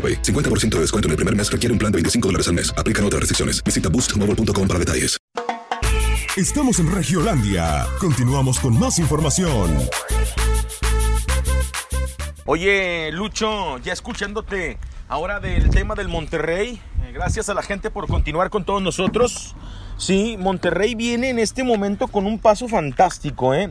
AroPay. 0.00 0.22
50% 0.22 0.76
de 0.76 0.80
descuento 0.80 1.08
en 1.08 1.10
el 1.10 1.16
primer 1.16 1.36
mes 1.36 1.52
requiere 1.52 1.72
un 1.72 1.78
plan 1.78 1.92
de 1.92 1.96
25 1.96 2.28
dólares 2.28 2.48
al 2.48 2.54
mes. 2.54 2.72
Aplican 2.78 3.04
otras 3.04 3.20
restricciones. 3.20 3.62
Visita 3.62 3.90
boostmobile.com 3.90 4.66
para 4.66 4.78
detalles. 4.78 5.20
Estamos 6.36 6.78
en 6.78 6.90
Regiolandia. 6.90 7.86
Continuamos 7.98 8.60
con 8.60 8.78
más 8.78 8.98
información. 9.00 9.76
Oye, 12.46 13.10
Lucho, 13.12 13.78
ya 13.78 13.92
escuchándote 13.92 14.78
ahora 15.08 15.40
del 15.40 15.70
tema 15.70 15.96
del 15.96 16.08
Monterrey, 16.08 16.80
eh, 17.02 17.12
gracias 17.12 17.48
a 17.48 17.54
la 17.54 17.62
gente 17.62 17.90
por 17.90 18.06
continuar 18.06 18.48
con 18.48 18.64
todos 18.64 18.80
nosotros. 18.80 19.56
Sí, 19.98 20.36
Monterrey 20.38 20.94
viene 20.94 21.30
en 21.30 21.40
este 21.40 21.64
momento 21.64 22.06
con 22.06 22.26
un 22.26 22.38
paso 22.38 22.68
fantástico, 22.68 23.52
¿eh? 23.52 23.70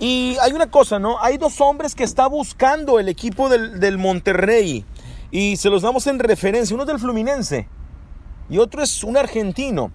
Y 0.00 0.36
hay 0.42 0.52
una 0.52 0.70
cosa, 0.70 0.98
¿no? 0.98 1.22
Hay 1.22 1.38
dos 1.38 1.60
hombres 1.60 1.94
que 1.94 2.04
está 2.04 2.26
buscando 2.26 2.98
el 2.98 3.08
equipo 3.08 3.48
del, 3.48 3.80
del 3.80 3.98
Monterrey 3.98 4.84
y 5.30 5.56
se 5.56 5.70
los 5.70 5.82
damos 5.82 6.06
en 6.06 6.18
referencia. 6.18 6.74
Uno 6.74 6.84
es 6.84 6.88
del 6.88 6.98
Fluminense 6.98 7.68
y 8.48 8.58
otro 8.58 8.82
es 8.82 9.04
un 9.04 9.16
argentino. 9.16 9.92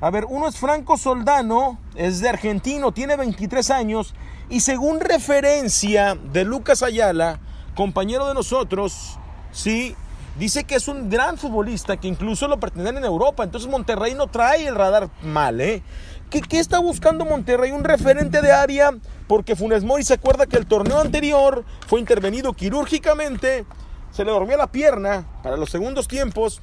A 0.00 0.10
ver, 0.10 0.26
uno 0.28 0.48
es 0.48 0.56
Franco 0.56 0.98
Soldano, 0.98 1.78
es 1.94 2.20
de 2.20 2.28
argentino, 2.28 2.92
tiene 2.92 3.16
23 3.16 3.70
años 3.70 4.14
y 4.50 4.60
según 4.60 5.00
referencia 5.00 6.14
de 6.14 6.44
Lucas 6.44 6.82
Ayala, 6.82 7.40
compañero 7.74 8.26
de 8.28 8.34
nosotros, 8.34 9.18
sí, 9.52 9.96
dice 10.38 10.64
que 10.64 10.74
es 10.74 10.88
un 10.88 11.08
gran 11.08 11.38
futbolista, 11.38 11.96
que 11.96 12.08
incluso 12.08 12.48
lo 12.48 12.60
pretenden 12.60 12.98
en 12.98 13.04
Europa. 13.04 13.44
Entonces 13.44 13.70
Monterrey 13.70 14.14
no 14.14 14.26
trae 14.26 14.66
el 14.66 14.74
radar 14.74 15.08
mal, 15.22 15.60
¿eh? 15.60 15.82
¿Qué, 16.28 16.40
qué 16.42 16.58
está 16.58 16.78
buscando 16.78 17.24
Monterrey? 17.24 17.70
Un 17.70 17.84
referente 17.84 18.42
de 18.42 18.52
área, 18.52 18.90
porque 19.26 19.56
Funes 19.56 19.84
Mori 19.84 20.02
se 20.02 20.14
acuerda 20.14 20.46
que 20.46 20.56
el 20.56 20.66
torneo 20.66 21.00
anterior 21.00 21.64
fue 21.86 22.00
intervenido 22.00 22.52
quirúrgicamente, 22.52 23.64
se 24.14 24.24
le 24.24 24.30
dormía 24.30 24.56
la 24.56 24.68
pierna 24.68 25.26
para 25.42 25.56
los 25.56 25.70
segundos 25.70 26.06
tiempos 26.06 26.60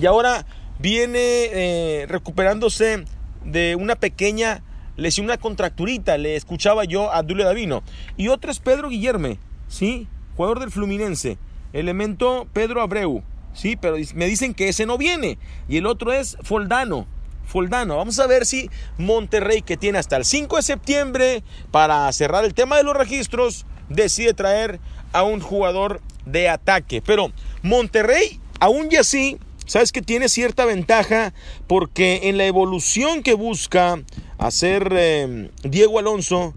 y 0.00 0.06
ahora 0.06 0.46
viene 0.78 1.18
eh, 1.20 2.06
recuperándose 2.08 3.04
de 3.44 3.76
una 3.76 3.96
pequeña 3.96 4.62
lesión, 4.96 5.26
una 5.26 5.36
contracturita, 5.36 6.16
le 6.16 6.36
escuchaba 6.36 6.84
yo 6.84 7.12
a 7.12 7.22
Dulio 7.22 7.44
Davino. 7.44 7.82
Y 8.16 8.28
otro 8.28 8.50
es 8.50 8.60
Pedro 8.60 8.88
Guillerme, 8.88 9.38
¿sí? 9.68 10.08
Jugador 10.36 10.60
del 10.60 10.70
Fluminense. 10.70 11.36
Elemento 11.74 12.48
Pedro 12.54 12.80
Abreu, 12.80 13.22
¿sí? 13.52 13.76
Pero 13.76 13.96
me 14.14 14.26
dicen 14.26 14.54
que 14.54 14.70
ese 14.70 14.86
no 14.86 14.96
viene. 14.96 15.38
Y 15.68 15.76
el 15.76 15.86
otro 15.86 16.14
es 16.14 16.38
Foldano. 16.42 17.06
Foldano. 17.44 17.98
Vamos 17.98 18.18
a 18.20 18.26
ver 18.26 18.46
si 18.46 18.70
Monterrey, 18.96 19.60
que 19.60 19.76
tiene 19.76 19.98
hasta 19.98 20.16
el 20.16 20.24
5 20.24 20.56
de 20.56 20.62
septiembre 20.62 21.44
para 21.70 22.10
cerrar 22.12 22.46
el 22.46 22.54
tema 22.54 22.78
de 22.78 22.84
los 22.84 22.96
registros, 22.96 23.66
decide 23.90 24.32
traer 24.32 24.80
a 25.14 25.22
un 25.22 25.40
jugador 25.40 26.02
de 26.26 26.50
ataque. 26.50 27.00
Pero 27.00 27.32
Monterrey, 27.62 28.40
aún 28.60 28.88
y 28.90 28.96
así, 28.96 29.38
sabes 29.64 29.92
que 29.92 30.02
tiene 30.02 30.28
cierta 30.28 30.66
ventaja 30.66 31.32
porque 31.66 32.20
en 32.24 32.36
la 32.36 32.44
evolución 32.44 33.22
que 33.22 33.32
busca 33.32 34.02
hacer 34.36 34.92
eh, 34.92 35.50
Diego 35.62 35.98
Alonso, 35.98 36.52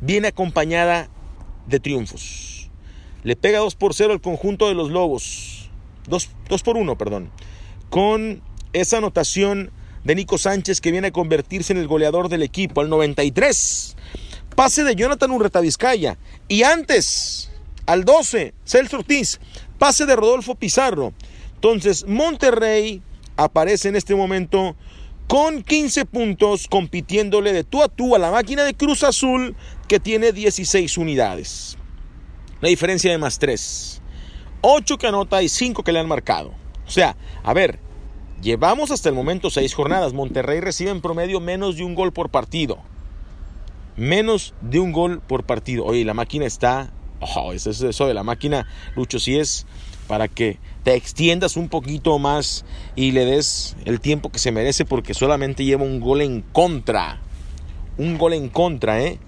viene 0.00 0.28
acompañada 0.28 1.08
de 1.66 1.80
triunfos. 1.80 2.70
Le 3.24 3.36
pega 3.36 3.58
2 3.58 3.74
por 3.76 3.94
0 3.94 4.12
al 4.12 4.20
conjunto 4.20 4.68
de 4.68 4.74
los 4.74 4.90
Lobos. 4.90 5.70
2, 6.08 6.28
por 6.64 6.76
1, 6.76 6.96
perdón. 6.98 7.30
Con 7.90 8.42
esa 8.72 8.98
anotación 8.98 9.70
de 10.04 10.14
Nico 10.16 10.38
Sánchez 10.38 10.80
que 10.80 10.90
viene 10.90 11.08
a 11.08 11.12
convertirse 11.12 11.72
en 11.72 11.78
el 11.78 11.86
goleador 11.86 12.28
del 12.28 12.42
equipo 12.42 12.80
al 12.80 12.88
93. 12.88 13.96
Pase 14.54 14.84
de 14.84 14.94
Jonathan 14.94 15.30
Urreta 15.30 15.60
Vizcaya. 15.60 16.18
Y 16.48 16.62
antes, 16.62 17.50
al 17.86 18.04
12, 18.04 18.54
Celso 18.64 18.98
Ortiz. 18.98 19.40
Pase 19.78 20.06
de 20.06 20.16
Rodolfo 20.16 20.54
Pizarro. 20.54 21.12
Entonces, 21.54 22.06
Monterrey 22.06 23.02
aparece 23.36 23.88
en 23.88 23.96
este 23.96 24.14
momento 24.14 24.76
con 25.28 25.62
15 25.62 26.04
puntos, 26.04 26.68
compitiéndole 26.68 27.52
de 27.52 27.64
tú 27.64 27.82
a 27.82 27.88
tú 27.88 28.14
a 28.14 28.18
la 28.18 28.30
máquina 28.30 28.64
de 28.64 28.74
Cruz 28.74 29.02
Azul, 29.02 29.56
que 29.88 29.98
tiene 29.98 30.32
16 30.32 30.98
unidades. 30.98 31.78
La 32.60 32.68
diferencia 32.68 33.10
de 33.10 33.18
más 33.18 33.38
3. 33.38 34.02
8 34.60 34.98
que 34.98 35.06
anota 35.06 35.42
y 35.42 35.48
5 35.48 35.82
que 35.82 35.92
le 35.92 36.00
han 36.00 36.08
marcado. 36.08 36.54
O 36.86 36.90
sea, 36.90 37.16
a 37.42 37.54
ver, 37.54 37.80
llevamos 38.42 38.90
hasta 38.90 39.08
el 39.08 39.14
momento 39.14 39.50
6 39.50 39.74
jornadas. 39.74 40.12
Monterrey 40.12 40.60
recibe 40.60 40.90
en 40.90 41.00
promedio 41.00 41.40
menos 41.40 41.76
de 41.76 41.84
un 41.84 41.94
gol 41.94 42.12
por 42.12 42.30
partido. 42.30 42.78
Menos 43.96 44.54
de 44.60 44.80
un 44.80 44.92
gol 44.92 45.20
por 45.20 45.44
partido. 45.44 45.84
Oye, 45.84 46.04
la 46.04 46.14
máquina 46.14 46.46
está... 46.46 46.90
Oh, 47.20 47.52
eso, 47.52 47.70
eso 47.70 48.06
de 48.06 48.14
la 48.14 48.24
máquina, 48.24 48.66
Lucho, 48.96 49.20
si 49.20 49.38
es 49.38 49.66
para 50.08 50.28
que 50.28 50.58
te 50.82 50.94
extiendas 50.94 51.56
un 51.56 51.68
poquito 51.68 52.18
más 52.18 52.64
y 52.96 53.12
le 53.12 53.24
des 53.24 53.76
el 53.84 54.00
tiempo 54.00 54.30
que 54.30 54.38
se 54.38 54.52
merece 54.52 54.84
porque 54.84 55.14
solamente 55.14 55.64
lleva 55.64 55.84
un 55.84 56.00
gol 56.00 56.20
en 56.20 56.42
contra. 56.42 57.20
Un 57.96 58.18
gol 58.18 58.32
en 58.32 58.48
contra, 58.48 59.00
¿eh? 59.02 59.18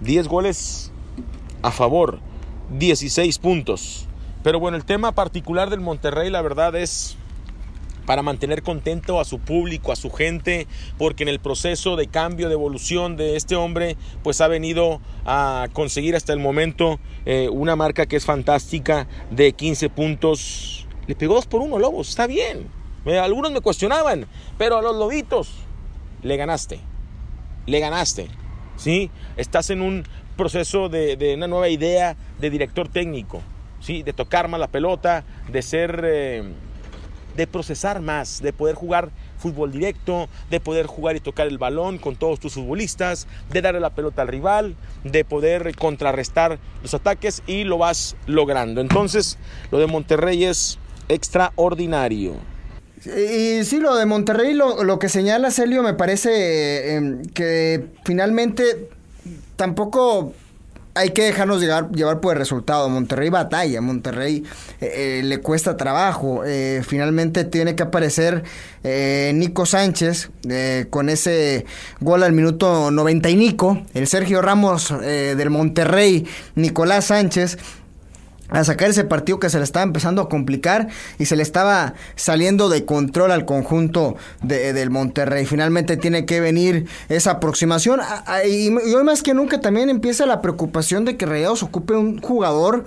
10 0.00 0.28
goles 0.28 0.90
a 1.62 1.70
favor, 1.70 2.20
16 2.78 3.38
puntos. 3.38 4.06
Pero 4.42 4.60
bueno, 4.60 4.76
el 4.76 4.84
tema 4.84 5.12
particular 5.12 5.70
del 5.70 5.80
Monterrey, 5.80 6.30
la 6.30 6.42
verdad 6.42 6.74
es 6.76 7.16
para 8.08 8.22
mantener 8.22 8.62
contento 8.62 9.20
a 9.20 9.26
su 9.26 9.38
público, 9.38 9.92
a 9.92 9.96
su 9.96 10.08
gente, 10.08 10.66
porque 10.96 11.24
en 11.24 11.28
el 11.28 11.40
proceso 11.40 11.94
de 11.94 12.06
cambio, 12.06 12.48
de 12.48 12.54
evolución 12.54 13.18
de 13.18 13.36
este 13.36 13.54
hombre, 13.54 13.98
pues 14.22 14.40
ha 14.40 14.48
venido 14.48 15.02
a 15.26 15.68
conseguir 15.74 16.16
hasta 16.16 16.32
el 16.32 16.38
momento 16.38 16.98
eh, 17.26 17.50
una 17.52 17.76
marca 17.76 18.06
que 18.06 18.16
es 18.16 18.24
fantástica 18.24 19.06
de 19.30 19.52
15 19.52 19.90
puntos. 19.90 20.88
Le 21.06 21.16
pegó 21.16 21.34
2 21.34 21.48
por 21.48 21.60
1 21.60 21.78
Lobos, 21.78 22.08
está 22.08 22.26
bien. 22.26 22.68
algunos 23.04 23.52
me 23.52 23.60
cuestionaban, 23.60 24.26
pero 24.56 24.78
a 24.78 24.80
los 24.80 24.96
lobitos 24.96 25.50
le 26.22 26.38
ganaste. 26.38 26.80
Le 27.66 27.78
ganaste. 27.78 28.28
¿Sí? 28.76 29.10
Estás 29.36 29.68
en 29.68 29.82
un 29.82 30.04
proceso 30.34 30.88
de, 30.88 31.34
una 31.36 31.46
nueva 31.46 31.68
idea 31.68 32.16
de 32.40 32.48
director 32.48 32.88
técnico. 32.88 33.42
¿Sí? 33.80 34.02
De 34.02 34.14
tocar 34.14 34.48
más 34.48 34.60
la 34.60 34.68
pelota, 34.68 35.24
de 35.52 35.60
ser. 35.60 36.00
Eh, 36.06 36.54
de 37.38 37.46
procesar 37.46 38.02
más, 38.02 38.42
de 38.42 38.52
poder 38.52 38.74
jugar 38.74 39.10
fútbol 39.38 39.70
directo, 39.70 40.28
de 40.50 40.58
poder 40.58 40.86
jugar 40.86 41.14
y 41.14 41.20
tocar 41.20 41.46
el 41.46 41.56
balón 41.56 41.98
con 41.98 42.16
todos 42.16 42.40
tus 42.40 42.54
futbolistas, 42.54 43.28
de 43.52 43.62
darle 43.62 43.78
la 43.78 43.94
pelota 43.94 44.22
al 44.22 44.28
rival, 44.28 44.74
de 45.04 45.24
poder 45.24 45.76
contrarrestar 45.76 46.58
los 46.82 46.94
ataques 46.94 47.44
y 47.46 47.62
lo 47.62 47.78
vas 47.78 48.16
logrando. 48.26 48.80
Entonces, 48.80 49.38
lo 49.70 49.78
de 49.78 49.86
Monterrey 49.86 50.44
es 50.44 50.80
extraordinario. 51.08 52.34
Y 53.04 53.62
sí, 53.62 53.78
lo 53.78 53.94
de 53.94 54.04
Monterrey, 54.04 54.52
lo, 54.52 54.98
que 54.98 55.08
señala 55.08 55.52
Celio, 55.52 55.84
me 55.84 55.94
parece 55.94 56.96
em, 56.96 57.22
que 57.22 57.86
finalmente 58.04 58.88
tampoco 59.54 60.32
hay 60.98 61.10
que 61.10 61.22
dejarnos 61.22 61.60
llevar, 61.60 62.20
por 62.20 62.32
el 62.32 62.38
resultado. 62.38 62.88
Monterrey 62.88 63.28
batalla, 63.28 63.80
Monterrey 63.80 64.42
eh, 64.80 65.20
eh, 65.20 65.22
le 65.22 65.38
cuesta 65.40 65.76
trabajo. 65.76 66.42
Eh, 66.44 66.82
finalmente 66.84 67.44
tiene 67.44 67.76
que 67.76 67.84
aparecer 67.84 68.42
Nico 69.34 69.66
Sánchez 69.66 70.30
con 70.88 71.10
ese 71.10 71.66
gol 72.00 72.22
al 72.22 72.32
minuto 72.32 72.90
90 72.90 73.30
y 73.30 73.36
Nico. 73.36 73.82
El 73.92 74.06
Sergio 74.06 74.40
Ramos 74.40 74.94
del 75.00 75.50
Monterrey, 75.50 76.26
Nicolás 76.54 77.06
Sánchez 77.06 77.58
a 78.50 78.64
sacar 78.64 78.90
ese 78.90 79.04
partido 79.04 79.38
que 79.38 79.50
se 79.50 79.58
le 79.58 79.64
estaba 79.64 79.82
empezando 79.82 80.22
a 80.22 80.28
complicar 80.28 80.88
y 81.18 81.26
se 81.26 81.36
le 81.36 81.42
estaba 81.42 81.94
saliendo 82.16 82.68
de 82.68 82.84
control 82.84 83.30
al 83.30 83.44
conjunto 83.44 84.16
de, 84.42 84.72
del 84.72 84.90
Monterrey. 84.90 85.46
Finalmente 85.46 85.96
tiene 85.96 86.24
que 86.24 86.40
venir 86.40 86.86
esa 87.08 87.32
aproximación 87.32 88.00
y, 88.46 88.70
hoy 88.70 89.04
más 89.04 89.22
que 89.22 89.34
nunca 89.34 89.60
también 89.60 89.90
empieza 89.90 90.26
la 90.26 90.40
preocupación 90.40 91.04
de 91.04 91.16
que 91.16 91.26
Rayados 91.26 91.62
ocupe 91.62 91.94
un 91.94 92.20
jugador 92.20 92.84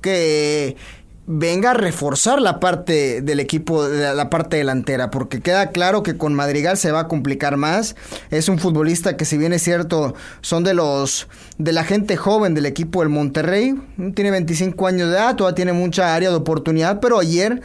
que 0.00 0.76
venga 1.26 1.70
a 1.70 1.74
reforzar 1.74 2.40
la 2.42 2.60
parte 2.60 3.22
del 3.22 3.40
equipo, 3.40 3.86
la 3.88 4.28
parte 4.28 4.58
delantera, 4.58 5.10
porque 5.10 5.40
queda 5.40 5.70
claro 5.70 6.02
que 6.02 6.16
con 6.16 6.34
Madrigal 6.34 6.76
se 6.76 6.92
va 6.92 7.00
a 7.00 7.08
complicar 7.08 7.56
más. 7.56 7.96
Es 8.30 8.48
un 8.48 8.58
futbolista 8.58 9.16
que 9.16 9.24
si 9.24 9.38
bien 9.38 9.52
es 9.52 9.62
cierto, 9.62 10.14
son 10.42 10.64
de 10.64 10.74
los 10.74 11.28
de 11.56 11.72
la 11.72 11.84
gente 11.84 12.16
joven 12.16 12.54
del 12.54 12.66
equipo 12.66 13.00
del 13.00 13.08
Monterrey, 13.08 13.74
tiene 14.14 14.30
25 14.32 14.86
años 14.86 15.08
de 15.08 15.16
edad, 15.16 15.36
todavía 15.36 15.54
tiene 15.54 15.72
mucha 15.72 16.14
área 16.14 16.30
de 16.30 16.36
oportunidad, 16.36 17.00
pero 17.00 17.18
ayer 17.18 17.62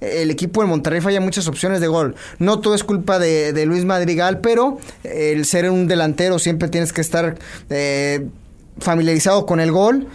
el 0.00 0.30
equipo 0.30 0.62
del 0.62 0.70
Monterrey 0.70 1.00
falla 1.00 1.20
muchas 1.20 1.46
opciones 1.48 1.80
de 1.80 1.88
gol. 1.88 2.14
No 2.38 2.60
todo 2.60 2.74
es 2.74 2.82
culpa 2.82 3.18
de, 3.18 3.66
Luis 3.66 3.84
Madrigal, 3.84 4.40
pero 4.40 4.78
el 5.04 5.44
ser 5.44 5.70
un 5.70 5.86
delantero 5.86 6.38
siempre 6.38 6.68
tienes 6.68 6.92
que 6.92 7.02
estar 7.02 7.36
eh, 7.68 8.26
familiarizado 8.78 9.44
con 9.44 9.60
el 9.60 9.70
gol. 9.70 10.08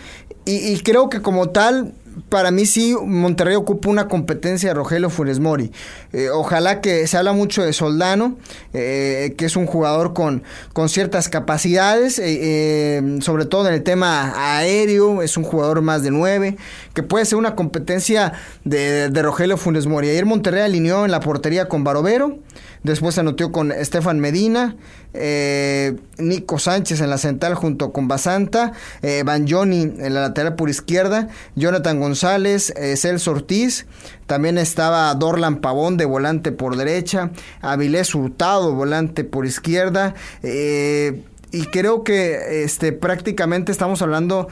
y 0.46 0.78
creo 0.80 1.10
que 1.10 1.22
como 1.22 1.50
tal, 1.50 1.94
para 2.30 2.52
mí 2.52 2.66
sí, 2.66 2.96
Monterrey 3.02 3.56
ocupa 3.56 3.90
una 3.90 4.08
competencia 4.08 4.70
de 4.70 4.74
Rogelio 4.74 5.10
Funes 5.10 5.40
Mori. 5.40 5.72
Eh, 6.14 6.30
ojalá 6.30 6.82
que 6.82 7.08
se 7.08 7.18
habla 7.18 7.34
mucho 7.34 7.64
de 7.64 7.74
Soldano, 7.74 8.38
eh, 8.74 9.36
que 9.38 9.46
es 9.46 9.56
un 9.56 9.66
jugador 9.66 10.14
con, 10.14 10.44
con 10.74 10.90
ciertas 10.90 11.30
capacidades, 11.30 12.20
eh, 12.24 13.18
sobre 13.22 13.46
todo 13.46 13.68
en 13.68 13.74
el 13.74 13.84
tema 13.84 14.34
aéreo, 14.36 15.22
es 15.22 15.38
un 15.38 15.44
jugador 15.44 15.82
más 15.82 16.04
de 16.04 16.12
nueve, 16.12 16.58
que 16.94 17.04
puede 17.04 17.26
ser 17.26 17.38
una 17.38 17.56
competencia 17.56 18.34
de, 18.64 19.10
de 19.10 19.22
Rogelio 19.22 19.58
Funes 19.58 19.88
Mori. 19.88 20.10
Ayer 20.10 20.26
Monterrey 20.26 20.62
alineó 20.62 21.06
en 21.06 21.12
la 21.12 21.20
portería 21.20 21.68
con 21.68 21.84
Barovero. 21.84 22.40
Después 22.84 23.16
se 23.16 23.22
anotó 23.22 23.52
con 23.52 23.72
Estefan 23.72 24.20
Medina, 24.20 24.76
eh, 25.14 25.96
Nico 26.18 26.60
Sánchez 26.60 27.02
en 27.02 27.10
la 27.10 27.18
central 27.18 27.56
junto 27.56 27.92
con 27.92 28.08
Basanta, 28.08 28.74
eh, 29.02 29.24
Van 29.26 29.48
Johnny 29.48 29.82
en 29.82 30.14
la 30.14 30.22
lateral 30.22 30.56
por 30.56 30.70
izquierda, 30.70 31.28
Jonathan 31.56 32.00
González, 32.00 32.74
eh, 32.76 32.96
Celso 32.98 33.32
Ortiz, 33.32 33.88
también 34.26 34.58
estaba 34.58 35.14
Dorlan 35.16 35.58
Pavón 35.58 35.98
de 35.98 36.06
volante 36.06 36.52
por 36.52 36.78
derecha, 36.78 37.32
Avilés 37.62 38.14
Hurtado 38.14 38.74
volante 38.74 39.24
por 39.24 39.46
izquierda, 39.46 40.14
y 40.44 41.62
creo 41.68 42.04
que 42.04 42.64
este, 42.64 42.92
prácticamente 42.92 43.72
estamos 43.72 44.02
hablando 44.02 44.50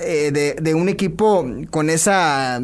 de, 0.00 0.56
de 0.60 0.74
un 0.74 0.88
equipo 0.88 1.46
con 1.70 1.90
esa 1.90 2.60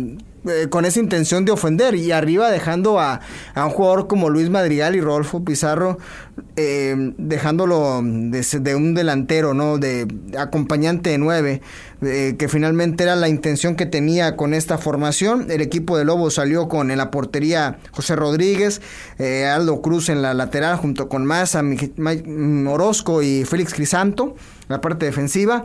eh, 0.48 0.68
con 0.68 0.84
esa 0.84 1.00
intención 1.00 1.44
de 1.44 1.50
ofender 1.50 1.96
y 1.96 2.12
arriba 2.12 2.50
dejando 2.50 3.00
a, 3.00 3.20
un 3.56 3.70
jugador 3.70 4.06
como 4.06 4.30
Luis 4.30 4.48
Madrigal 4.48 4.94
y 4.94 5.00
Rodolfo 5.00 5.44
Pizarro 5.44 5.98
eh, 6.54 6.94
dejándolo 7.18 8.00
de, 8.02 8.74
un 8.76 8.94
delantero, 8.94 9.54
¿no? 9.54 9.78
De 9.78 10.06
acompañante 10.38 11.10
de 11.10 11.18
nueve, 11.18 11.62
eh, 12.00 12.36
que 12.38 12.48
finalmente 12.48 13.02
era 13.02 13.16
la 13.16 13.28
intención 13.28 13.74
que 13.74 13.86
tenía 13.86 14.36
con 14.36 14.54
esta 14.54 14.78
formación. 14.78 15.50
El 15.50 15.62
equipo 15.62 15.98
de 15.98 16.04
Lobos 16.04 16.34
salió 16.34 16.68
con 16.68 16.92
en 16.92 16.98
la 16.98 17.10
portería 17.10 17.78
José 17.90 18.14
Rodríguez, 18.14 18.80
Aldo 19.18 19.82
Cruz 19.82 20.08
en 20.10 20.22
la 20.22 20.32
lateral 20.32 20.76
junto 20.76 21.08
con 21.08 21.24
Maza, 21.24 21.62
Orozco 22.68 23.22
y 23.22 23.44
Félix 23.44 23.74
Crisanto, 23.74 24.36
la 24.68 24.80
parte 24.80 25.06
defensiva. 25.06 25.64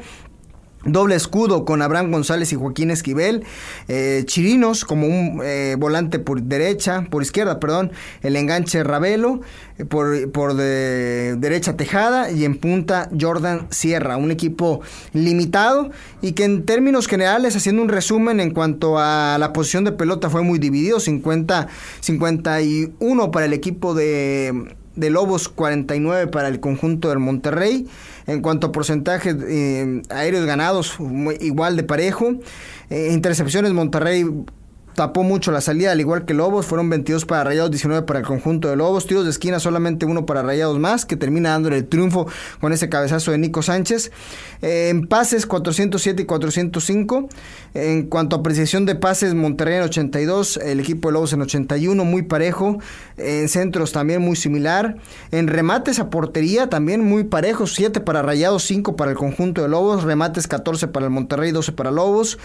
Doble 0.83 1.15
escudo 1.15 1.63
con 1.63 1.83
Abraham 1.83 2.11
González 2.11 2.51
y 2.53 2.55
Joaquín 2.55 2.89
Esquivel. 2.89 3.43
Eh, 3.87 4.23
Chirinos 4.25 4.83
como 4.83 5.05
un 5.05 5.39
eh, 5.43 5.75
volante 5.77 6.17
por 6.17 6.41
derecha, 6.41 7.05
por 7.09 7.21
izquierda, 7.21 7.59
perdón. 7.59 7.91
El 8.23 8.35
enganche 8.35 8.83
Ravelo, 8.83 9.41
eh, 9.77 9.85
por, 9.85 10.31
por 10.31 10.55
de, 10.55 11.35
derecha 11.37 11.77
Tejada 11.77 12.31
y 12.31 12.45
en 12.45 12.57
punta 12.57 13.09
Jordan 13.19 13.67
Sierra. 13.69 14.17
Un 14.17 14.31
equipo 14.31 14.81
limitado 15.13 15.91
y 16.21 16.31
que 16.31 16.45
en 16.45 16.65
términos 16.65 17.07
generales, 17.07 17.55
haciendo 17.55 17.83
un 17.83 17.89
resumen 17.89 18.39
en 18.39 18.51
cuanto 18.51 18.97
a 18.97 19.37
la 19.39 19.53
posición 19.53 19.83
de 19.83 19.91
pelota, 19.91 20.31
fue 20.31 20.41
muy 20.41 20.57
dividido. 20.57 20.99
50, 20.99 21.67
51 21.99 23.31
para 23.31 23.45
el 23.45 23.53
equipo 23.53 23.93
de 23.93 24.75
de 24.95 25.09
Lobos, 25.09 25.47
49 25.49 26.27
para 26.27 26.47
el 26.47 26.59
conjunto 26.59 27.09
del 27.09 27.19
Monterrey. 27.19 27.87
En 28.31 28.41
cuanto 28.41 28.67
a 28.67 28.71
porcentaje 28.71 29.35
eh, 29.37 30.01
aéreos 30.09 30.45
ganados, 30.45 30.97
igual 31.41 31.75
de 31.75 31.83
parejo. 31.83 32.39
Eh, 32.89 33.09
intercepciones, 33.11 33.73
Monterrey 33.73 34.25
tapó 34.95 35.23
mucho 35.23 35.51
la 35.51 35.61
salida, 35.61 35.91
al 35.91 35.99
igual 35.99 36.25
que 36.25 36.33
Lobos. 36.33 36.65
Fueron 36.65 36.89
22 36.89 37.25
para 37.25 37.43
Rayados, 37.43 37.71
19 37.71 38.05
para 38.05 38.19
el 38.19 38.25
conjunto 38.25 38.69
de 38.69 38.75
Lobos. 38.75 39.05
Tiros 39.05 39.23
de 39.23 39.29
esquina, 39.29 39.59
solamente 39.59 40.05
uno 40.05 40.25
para 40.25 40.41
Rayados 40.41 40.79
más, 40.79 41.05
que 41.05 41.15
termina 41.15 41.50
dándole 41.50 41.77
el 41.77 41.88
triunfo 41.88 42.27
con 42.60 42.74
ese 42.74 42.89
cabezazo 42.89 43.31
de 43.31 43.38
Nico 43.38 43.62
Sánchez. 43.62 44.12
Eh, 44.62 44.89
en 44.89 45.07
pases, 45.07 45.45
407 45.45 46.24
y 46.24 46.25
405. 46.25 47.29
En 47.74 48.07
cuanto 48.07 48.36
a 48.36 48.43
precisión 48.43 48.86
de 48.86 48.95
pases, 48.95 49.33
Monterrey 49.33 49.77
en 49.77 49.83
82, 49.83 50.57
el 50.57 50.79
equipo 50.79 51.10
de 51.10 51.13
Lobos 51.13 51.33
en 51.33 51.41
81, 51.41 52.03
muy 52.03 52.24
parejo. 52.24 52.79
En 53.17 53.50
centros 53.50 53.91
también 53.91 54.21
muy 54.21 54.36
similar. 54.36 54.98
En 55.31 55.48
remates 55.48 56.00
a 56.00 56.10
portería 56.10 56.69
también 56.69 57.03
muy 57.03 57.24
parejo, 57.24 57.67
7 57.67 58.01
para 58.01 58.21
Rayados, 58.21 58.63
5 58.63 58.95
para 58.95 59.12
el 59.12 59.17
conjunto 59.17 59.62
de 59.62 59.69
Lobos. 59.69 60.03
Remates 60.03 60.48
14 60.48 60.88
para 60.88 61.05
el 61.05 61.12
Monterrey, 61.12 61.51
12 61.51 61.71
para 61.71 61.91
Lobos. 61.91 62.38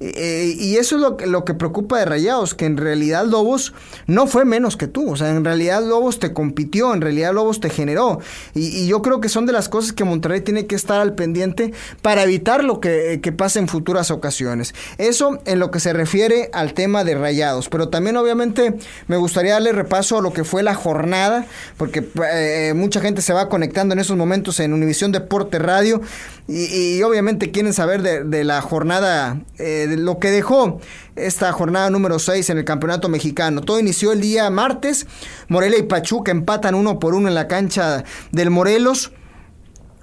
Eh, 0.00 0.54
y 0.58 0.76
eso 0.76 0.96
es 0.96 1.02
lo, 1.02 1.16
lo, 1.26 1.44
que 1.44 1.54
preocupa 1.54 1.98
de 1.98 2.04
Rayados, 2.04 2.54
que 2.54 2.66
en 2.66 2.76
realidad 2.76 3.24
Lobos 3.24 3.72
no 4.06 4.26
fue 4.26 4.44
menos 4.44 4.76
que 4.76 4.86
tú. 4.86 5.10
O 5.12 5.16
sea, 5.16 5.30
en 5.30 5.44
realidad 5.44 5.82
Lobos 5.82 6.18
te 6.18 6.32
compitió, 6.32 6.92
en 6.92 7.00
realidad 7.00 7.32
Lobos 7.32 7.60
te 7.60 7.70
generó. 7.70 8.20
Y, 8.54 8.86
yo 8.86 9.02
creo 9.02 9.20
que 9.20 9.28
son 9.28 9.46
de 9.46 9.52
las 9.52 9.68
cosas 9.68 9.92
que 9.92 10.04
Monterrey 10.04 10.42
tiene 10.42 10.66
que 10.66 10.74
estar 10.74 11.00
al 11.00 11.14
pendiente 11.14 11.72
para 12.02 12.22
evitar 12.22 12.62
lo 12.62 12.80
que, 12.80 13.20
que 13.22 13.32
pase 13.32 13.58
en 13.58 13.68
futuras 13.68 14.10
ocasiones. 14.10 14.74
Eso 14.98 15.40
en 15.44 15.58
lo 15.58 15.70
que 15.70 15.80
se 15.80 15.92
refiere 15.92 16.50
al 16.52 16.74
tema 16.74 17.04
de 17.04 17.14
Rayados. 17.14 17.68
Pero 17.68 17.88
también 17.88 18.16
obviamente 18.16 18.74
me 19.08 19.16
gustaría 19.16 19.54
darle 19.54 19.72
repaso 19.72 20.18
a 20.18 20.22
lo 20.22 20.32
que 20.32 20.44
fue 20.44 20.62
la 20.62 20.74
jornada, 20.74 21.46
porque 21.76 22.06
eh, 22.32 22.72
mucha 22.74 23.00
gente 23.00 23.22
se 23.22 23.32
va 23.32 23.48
conectando 23.48 23.94
en 23.94 23.98
esos 23.98 24.16
momentos 24.16 24.60
en 24.60 24.72
Univisión 24.72 25.12
Deporte 25.12 25.58
Radio 25.58 26.00
y, 26.48 27.02
obviamente 27.02 27.50
quieren 27.50 27.72
saber 27.72 28.02
de, 28.02 28.44
la 28.44 28.60
jornada. 28.60 29.40
Eh, 29.58 29.85
lo 29.86 30.18
que 30.18 30.30
dejó 30.30 30.80
esta 31.14 31.52
jornada 31.52 31.90
número 31.90 32.18
6 32.18 32.50
en 32.50 32.58
el 32.58 32.64
Campeonato 32.64 33.08
Mexicano. 33.08 33.60
Todo 33.60 33.78
inició 33.78 34.12
el 34.12 34.20
día 34.20 34.48
martes. 34.50 35.06
Morelia 35.48 35.78
y 35.78 35.82
Pachuca 35.84 36.30
empatan 36.30 36.74
uno 36.74 36.98
por 36.98 37.14
uno 37.14 37.28
en 37.28 37.34
la 37.34 37.48
cancha 37.48 38.04
del 38.32 38.50
Morelos. 38.50 39.12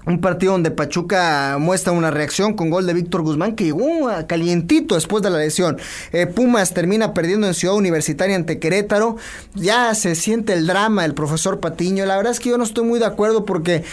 Un 0.06 0.20
partido 0.20 0.52
donde 0.52 0.70
Pachuca 0.70 1.56
muestra 1.58 1.92
una 1.92 2.10
reacción 2.10 2.54
con 2.54 2.68
gol 2.68 2.86
de 2.86 2.92
Víctor 2.92 3.22
Guzmán 3.22 3.56
que 3.56 3.64
llegó 3.64 4.10
calientito 4.26 4.94
después 4.94 5.22
de 5.22 5.30
la 5.30 5.38
lesión. 5.38 5.78
Eh, 6.12 6.26
Pumas 6.26 6.74
termina 6.74 7.14
perdiendo 7.14 7.46
en 7.46 7.54
Ciudad 7.54 7.74
Universitaria 7.74 8.36
ante 8.36 8.58
Querétaro. 8.58 9.16
Ya 9.54 9.94
se 9.94 10.14
siente 10.14 10.52
el 10.52 10.66
drama 10.66 11.02
del 11.02 11.14
profesor 11.14 11.60
Patiño. 11.60 12.04
La 12.04 12.16
verdad 12.16 12.32
es 12.32 12.40
que 12.40 12.50
yo 12.50 12.58
no 12.58 12.64
estoy 12.64 12.84
muy 12.84 12.98
de 12.98 13.06
acuerdo 13.06 13.44
porque 13.44 13.84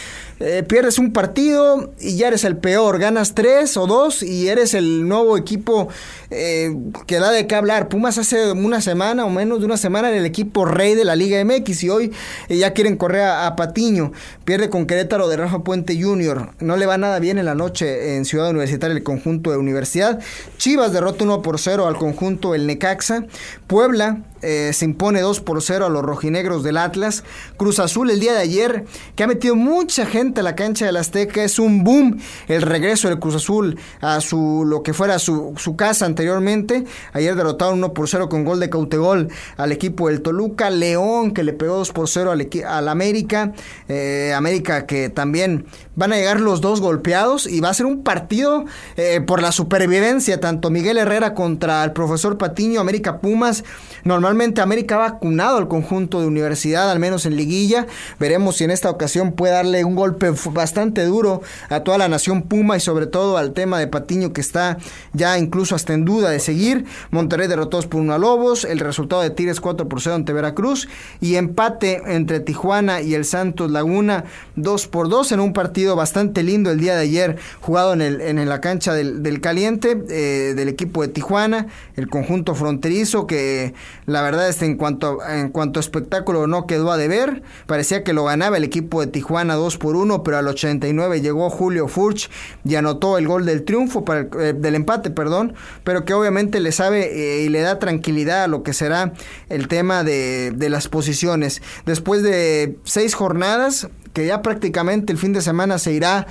eh, 0.44 0.64
pierdes 0.64 0.98
un 0.98 1.12
partido 1.12 1.92
y 2.00 2.16
ya 2.16 2.28
eres 2.28 2.42
el 2.44 2.56
peor. 2.56 2.98
Ganas 2.98 3.34
tres 3.34 3.76
o 3.76 3.86
dos 3.86 4.24
y 4.24 4.48
eres 4.48 4.74
el 4.74 5.06
nuevo 5.06 5.36
equipo 5.36 5.88
eh, 6.30 6.76
que 7.06 7.20
da 7.20 7.30
de 7.30 7.46
qué 7.46 7.54
hablar. 7.54 7.88
Pumas 7.88 8.18
hace 8.18 8.50
una 8.50 8.80
semana 8.80 9.24
o 9.24 9.30
menos 9.30 9.60
de 9.60 9.66
una 9.66 9.76
semana 9.76 10.08
era 10.08 10.16
el 10.18 10.26
equipo 10.26 10.64
rey 10.64 10.96
de 10.96 11.04
la 11.04 11.14
Liga 11.14 11.42
MX 11.44 11.84
y 11.84 11.90
hoy 11.90 12.12
eh, 12.48 12.56
ya 12.56 12.72
quieren 12.72 12.96
correr 12.96 13.22
a, 13.22 13.54
Patiño. 13.54 14.12
Pierde 14.44 14.68
con 14.68 14.86
Querétaro 14.86 15.28
de 15.28 15.36
Rafa 15.36 15.60
Puente 15.62 15.96
Jr. 16.02 16.50
No 16.60 16.76
le 16.76 16.86
va 16.86 16.98
nada 16.98 17.18
bien 17.18 17.38
en 17.38 17.44
la 17.44 17.54
noche 17.54 18.16
en 18.16 18.24
Ciudad 18.24 18.50
Universitaria 18.50 18.96
el 18.96 19.02
conjunto 19.02 19.50
de 19.50 19.56
Universidad. 19.56 20.20
Chivas 20.56 20.92
derrota 20.92 21.24
1 21.24 21.42
por 21.42 21.58
0 21.58 21.86
al 21.86 21.96
conjunto 21.96 22.54
el 22.54 22.66
Necaxa. 22.66 23.26
Puebla 23.66 24.22
eh, 24.42 24.72
se 24.72 24.84
impone 24.84 25.20
2 25.20 25.40
por 25.40 25.62
0 25.62 25.86
a 25.86 25.88
los 25.88 26.02
rojinegros 26.02 26.62
del 26.62 26.76
Atlas. 26.76 27.24
Cruz 27.56 27.78
Azul 27.78 28.10
el 28.10 28.20
día 28.20 28.32
de 28.32 28.40
ayer, 28.40 28.84
que 29.16 29.22
ha 29.22 29.26
metido 29.26 29.54
mucha 29.54 30.06
gente 30.06 30.40
a 30.40 30.42
la 30.42 30.54
cancha 30.56 30.86
del 30.86 30.96
Azteca, 30.96 31.42
es 31.42 31.58
un 31.58 31.84
boom 31.84 32.20
el 32.48 32.62
regreso 32.62 33.08
del 33.08 33.18
Cruz 33.18 33.36
Azul 33.36 33.78
a 34.00 34.20
su 34.20 34.64
lo 34.66 34.82
que 34.82 34.92
fuera 34.92 35.18
su, 35.18 35.54
casa 35.76 36.06
anteriormente. 36.06 36.84
Ayer 37.12 37.34
derrotaron 37.34 37.78
1 37.78 37.94
por 37.94 38.08
0 38.08 38.28
con 38.28 38.44
gol 38.44 38.60
de 38.60 38.68
Cautegol 38.68 39.28
al 39.56 39.72
equipo 39.72 40.08
del 40.08 40.22
Toluca. 40.22 40.70
León, 40.70 41.32
que 41.32 41.42
le 41.42 41.52
pegó 41.52 41.76
2 41.76 41.92
por 41.92 42.08
0 42.08 42.32
al, 42.32 42.48
al 42.66 42.88
América. 42.88 43.52
Eh, 43.88 44.32
América 44.34 44.86
que 44.86 45.08
también 45.08 45.66
van 45.94 46.12
a 46.12 46.16
llegar 46.16 46.40
los 46.40 46.60
dos 46.60 46.80
golpeados 46.80 47.46
y 47.46 47.60
va 47.60 47.70
a 47.70 47.74
ser 47.74 47.86
un 47.86 48.02
partido 48.02 48.64
eh, 48.96 49.20
por 49.20 49.42
la 49.42 49.52
supervivencia, 49.52 50.40
tanto 50.40 50.70
Miguel 50.70 50.98
Herrera 50.98 51.34
contra 51.34 51.84
el 51.84 51.92
profesor 51.92 52.38
Patiño, 52.38 52.80
América 52.80 53.18
Pumas. 53.20 53.64
Normalmente 54.04 54.31
América 54.32 54.96
ha 54.96 55.10
vacunado 55.10 55.58
al 55.58 55.68
conjunto 55.68 56.20
de 56.20 56.26
universidad, 56.26 56.90
al 56.90 56.98
menos 56.98 57.26
en 57.26 57.36
liguilla. 57.36 57.86
Veremos 58.18 58.56
si 58.56 58.64
en 58.64 58.70
esta 58.70 58.90
ocasión 58.90 59.32
puede 59.32 59.52
darle 59.52 59.84
un 59.84 59.94
golpe 59.94 60.32
bastante 60.50 61.04
duro 61.04 61.42
a 61.68 61.80
toda 61.80 61.98
la 61.98 62.08
nación 62.08 62.42
Puma 62.42 62.76
y 62.76 62.80
sobre 62.80 63.06
todo 63.06 63.36
al 63.36 63.52
tema 63.52 63.78
de 63.78 63.86
Patiño 63.86 64.32
que 64.32 64.40
está 64.40 64.78
ya 65.12 65.38
incluso 65.38 65.74
hasta 65.74 65.92
en 65.94 66.04
duda 66.04 66.30
de 66.30 66.40
seguir. 66.40 66.84
Monterrey 67.10 67.48
derrotados 67.48 67.86
por 67.86 68.00
uno 68.00 68.14
a 68.14 68.18
Lobos, 68.18 68.64
el 68.64 68.78
resultado 68.78 69.22
de 69.22 69.30
Tigres 69.30 69.60
4 69.60 69.88
por 69.88 70.00
0 70.00 70.16
ante 70.16 70.32
Veracruz 70.32 70.88
y 71.20 71.36
empate 71.36 72.02
entre 72.06 72.40
Tijuana 72.40 73.00
y 73.00 73.14
el 73.14 73.24
Santos 73.24 73.70
Laguna 73.70 74.24
2 74.56 74.86
por 74.88 75.08
2 75.08 75.32
en 75.32 75.40
un 75.40 75.52
partido 75.52 75.96
bastante 75.96 76.42
lindo 76.42 76.70
el 76.70 76.80
día 76.80 76.94
de 76.94 77.02
ayer 77.02 77.36
jugado 77.60 77.92
en, 77.92 78.00
el, 78.00 78.20
en 78.20 78.48
la 78.48 78.60
cancha 78.60 78.94
del, 78.94 79.40
Caliente 79.40 80.02
eh, 80.08 80.54
del 80.54 80.68
equipo 80.68 81.02
de 81.02 81.08
Tijuana, 81.08 81.66
el 81.96 82.08
conjunto 82.08 82.54
fronterizo 82.54 83.26
que 83.26 83.74
la 84.06 84.21
verdad 84.22 84.48
es 84.48 84.62
en 84.62 84.76
cuanto, 84.76 85.18
en 85.26 85.50
cuanto 85.50 85.78
a 85.78 85.82
espectáculo 85.82 86.46
no 86.46 86.66
quedó 86.66 86.90
a 86.90 86.96
deber. 86.96 87.42
Parecía 87.66 88.04
que 88.04 88.12
lo 88.12 88.24
ganaba 88.24 88.56
el 88.56 88.64
equipo 88.64 89.00
de 89.00 89.06
Tijuana 89.06 89.54
2 89.54 89.78
por 89.78 89.96
1, 89.96 90.22
pero 90.22 90.38
al 90.38 90.48
89 90.48 91.20
llegó 91.20 91.50
Julio 91.50 91.88
Furch 91.88 92.30
y 92.64 92.74
anotó 92.74 93.18
el 93.18 93.26
gol 93.26 93.46
del 93.46 93.64
triunfo, 93.64 94.04
para 94.04 94.28
eh, 94.40 94.52
del 94.52 94.74
empate, 94.74 95.10
perdón, 95.10 95.54
pero 95.84 96.04
que 96.04 96.14
obviamente 96.14 96.60
le 96.60 96.72
sabe 96.72 97.10
eh, 97.12 97.42
y 97.44 97.48
le 97.48 97.60
da 97.60 97.78
tranquilidad 97.78 98.44
a 98.44 98.48
lo 98.48 98.62
que 98.62 98.72
será 98.72 99.12
el 99.48 99.68
tema 99.68 100.04
de, 100.04 100.52
de 100.54 100.68
las 100.68 100.88
posiciones. 100.88 101.62
Después 101.86 102.22
de 102.22 102.76
seis 102.84 103.14
jornadas, 103.14 103.88
que 104.12 104.26
ya 104.26 104.42
prácticamente 104.42 105.12
el 105.12 105.18
fin 105.18 105.32
de 105.32 105.40
semana 105.40 105.78
se 105.78 105.92
irá 105.92 106.26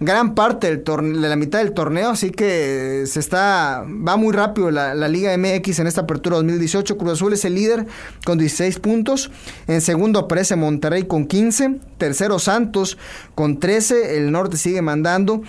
gran 0.00 0.34
parte 0.34 0.66
del 0.66 0.84
de 0.84 1.28
la 1.28 1.36
mitad 1.36 1.58
del 1.60 1.72
torneo, 1.72 2.10
así 2.10 2.30
que 2.30 3.04
se 3.06 3.20
está 3.20 3.84
va 3.86 4.16
muy 4.16 4.32
rápido 4.32 4.70
la, 4.70 4.94
Liga 5.08 5.36
MX 5.36 5.78
en 5.80 5.86
esta 5.86 6.02
apertura 6.02 6.36
2018. 6.36 6.96
Cruz 6.96 7.12
Azul 7.12 7.32
es 7.32 7.44
el 7.44 7.54
líder 7.54 7.86
con 8.24 8.38
16 8.38 8.78
puntos. 8.80 9.30
En 9.66 9.80
segundo 9.80 10.20
aparece 10.20 10.56
Monterrey 10.56 11.04
con 11.04 11.26
15. 11.26 11.80
Tercero 11.98 12.38
Santos 12.38 12.98
con 13.34 13.60
13. 13.60 14.16
El 14.16 14.32
norte 14.32 14.56
sigue 14.56 14.82
mandando. 14.82 15.42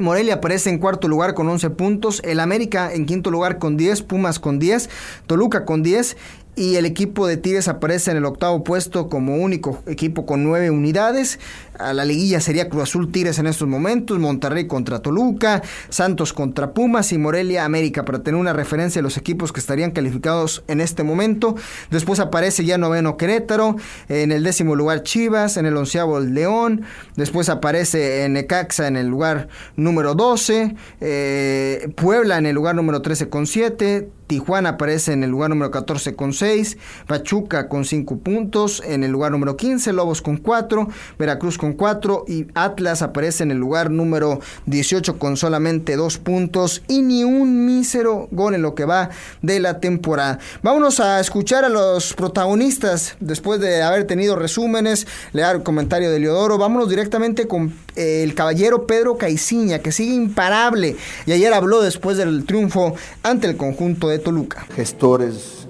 Morelia 0.00 0.34
aparece 0.34 0.70
en 0.70 0.78
cuarto 0.78 1.08
lugar 1.08 1.34
con 1.34 1.48
11 1.48 1.70
puntos, 1.70 2.20
el 2.24 2.40
América 2.40 2.92
en 2.92 3.06
quinto 3.06 3.30
lugar 3.30 3.58
con 3.58 3.76
10, 3.76 4.02
Pumas 4.02 4.40
con 4.40 4.58
10, 4.58 4.88
Toluca 5.26 5.64
con 5.64 5.82
10 5.82 6.16
y 6.54 6.76
el 6.76 6.84
equipo 6.84 7.26
de 7.26 7.38
Tigres 7.38 7.66
aparece 7.68 8.10
en 8.10 8.18
el 8.18 8.26
octavo 8.26 8.62
puesto 8.62 9.08
como 9.08 9.36
único 9.36 9.82
equipo 9.86 10.26
con 10.26 10.44
nueve 10.44 10.70
unidades. 10.70 11.40
A 11.78 11.94
la 11.94 12.04
liguilla 12.04 12.40
sería 12.40 12.68
Cruz 12.68 12.82
Azul 12.82 13.10
Tigres 13.10 13.38
en 13.38 13.46
estos 13.46 13.66
momentos, 13.66 14.18
Monterrey 14.18 14.66
contra 14.66 15.00
Toluca, 15.00 15.62
Santos 15.88 16.34
contra 16.34 16.74
Pumas 16.74 17.12
y 17.12 17.18
Morelia 17.18 17.64
América 17.64 18.04
para 18.04 18.22
tener 18.22 18.38
una 18.38 18.52
referencia 18.52 18.98
de 19.00 19.02
los 19.02 19.16
equipos 19.16 19.50
que 19.50 19.60
estarían 19.60 19.92
calificados 19.92 20.62
en 20.68 20.82
este 20.82 21.02
momento. 21.04 21.56
Después 21.90 22.20
aparece 22.20 22.66
ya 22.66 22.76
noveno 22.76 23.16
Querétaro, 23.16 23.76
en 24.10 24.30
el 24.30 24.44
décimo 24.44 24.76
lugar 24.76 25.02
Chivas, 25.04 25.56
en 25.56 25.64
el 25.64 25.76
onceavo 25.76 26.20
León, 26.20 26.82
después 27.16 27.48
aparece 27.48 28.28
Necaxa 28.28 28.86
en 28.86 28.96
el 28.96 29.06
lugar 29.06 29.48
número 29.76 30.14
12, 30.14 30.76
eh, 31.00 31.88
Puebla 31.96 32.36
en 32.36 32.44
el 32.44 32.54
lugar 32.54 32.74
número 32.74 33.00
13 33.00 33.30
con 33.30 33.46
7, 33.46 34.10
Tijuana 34.32 34.70
aparece 34.70 35.12
en 35.12 35.24
el 35.24 35.30
lugar 35.30 35.50
número 35.50 35.70
14 35.70 36.16
con 36.16 36.32
6, 36.32 36.78
Pachuca 37.06 37.68
con 37.68 37.84
5 37.84 38.20
puntos, 38.20 38.82
en 38.86 39.04
el 39.04 39.10
lugar 39.10 39.30
número 39.30 39.58
15, 39.58 39.92
Lobos 39.92 40.22
con 40.22 40.38
4, 40.38 40.88
Veracruz 41.18 41.58
con 41.58 41.74
4 41.74 42.24
y 42.26 42.46
Atlas 42.54 43.02
aparece 43.02 43.42
en 43.42 43.50
el 43.50 43.58
lugar 43.58 43.90
número 43.90 44.40
18 44.64 45.18
con 45.18 45.36
solamente 45.36 45.96
2 45.96 46.16
puntos 46.16 46.82
y 46.88 47.02
ni 47.02 47.24
un 47.24 47.66
mísero 47.66 48.28
gol 48.30 48.54
en 48.54 48.62
lo 48.62 48.74
que 48.74 48.86
va 48.86 49.10
de 49.42 49.60
la 49.60 49.80
temporada. 49.80 50.38
Vámonos 50.62 50.98
a 51.00 51.20
escuchar 51.20 51.66
a 51.66 51.68
los 51.68 52.14
protagonistas 52.14 53.16
después 53.20 53.60
de 53.60 53.82
haber 53.82 54.06
tenido 54.06 54.36
resúmenes, 54.36 55.06
leer 55.34 55.56
el 55.56 55.62
comentario 55.62 56.10
de 56.10 56.20
Leodoro. 56.20 56.56
Vámonos 56.56 56.88
directamente 56.88 57.46
con 57.46 57.74
el 57.96 58.34
caballero 58.34 58.86
Pedro 58.86 59.16
Caiciña, 59.16 59.80
que 59.80 59.92
sigue 59.92 60.14
imparable 60.14 60.96
y 61.26 61.32
ayer 61.32 61.52
habló 61.52 61.82
después 61.82 62.16
del 62.16 62.44
triunfo 62.44 62.94
ante 63.22 63.48
el 63.48 63.56
conjunto 63.56 64.08
de 64.08 64.18
Toluca. 64.18 64.66
Gestores 64.74 65.66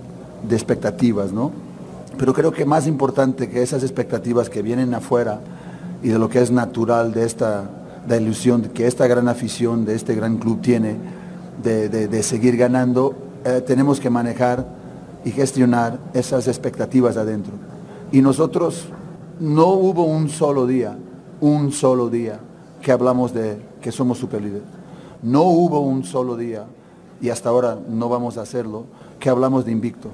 de 0.49 0.57
expectativas, 0.57 1.33
¿no? 1.33 1.53
Pero 2.19 2.33
creo 2.35 2.53
que 2.53 2.65
más 2.65 2.87
importante 2.87 3.49
que 3.49 3.63
esas 3.63 3.83
expectativas 3.83 4.51
que 4.51 4.63
vienen 4.63 4.95
afuera 4.95 5.41
y 6.03 6.09
de 6.09 6.19
lo 6.19 6.29
que 6.29 6.41
es 6.41 6.51
natural 6.51 7.13
de 7.13 7.25
esta 7.25 7.71
ilusión 8.11 8.63
que 8.75 8.87
esta 8.87 9.07
gran 9.07 9.29
afición 9.29 9.85
de 9.85 9.95
este 9.95 10.15
gran 10.15 10.39
club 10.39 10.61
tiene 10.61 10.97
de, 11.63 12.23
seguir 12.23 12.57
ganando, 12.57 13.15
eh, 13.45 13.63
tenemos 13.65 14.01
que 14.01 14.11
manejar 14.11 14.67
y 15.25 15.31
gestionar 15.31 15.99
esas 16.13 16.49
expectativas 16.49 17.17
adentro. 17.17 17.53
Y 18.11 18.21
nosotros 18.21 18.87
no 19.39 19.69
hubo 19.69 20.05
un 20.05 20.29
solo 20.29 20.67
día, 20.67 20.97
un 21.43 21.73
solo 21.73 22.09
día 22.09 22.39
que 22.81 22.93
hablamos 22.93 23.35
de 23.35 23.57
que 23.81 23.93
somos 23.93 24.17
superlíderes. 24.19 24.63
No 25.23 25.43
hubo 25.43 25.81
un 25.81 26.05
solo 26.05 26.37
día 26.37 26.65
y 27.21 27.31
hasta 27.31 27.49
ahora 27.49 27.79
no 27.89 28.09
vamos 28.09 28.39
a 28.39 28.43
hacerlo, 28.43 28.85
que 29.19 29.29
hablamos 29.29 29.65
de 29.65 29.73
invicto. 29.73 30.09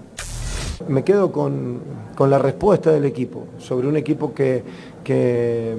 Me 0.89 1.05
quedo 1.05 1.31
con, 1.31 1.81
la 2.19 2.39
respuesta 2.39 2.91
del 2.91 3.05
equipo, 3.05 3.45
sobre 3.59 3.89
un 3.89 3.97
equipo 3.97 4.33
que, 4.33 4.63
que, 5.05 5.77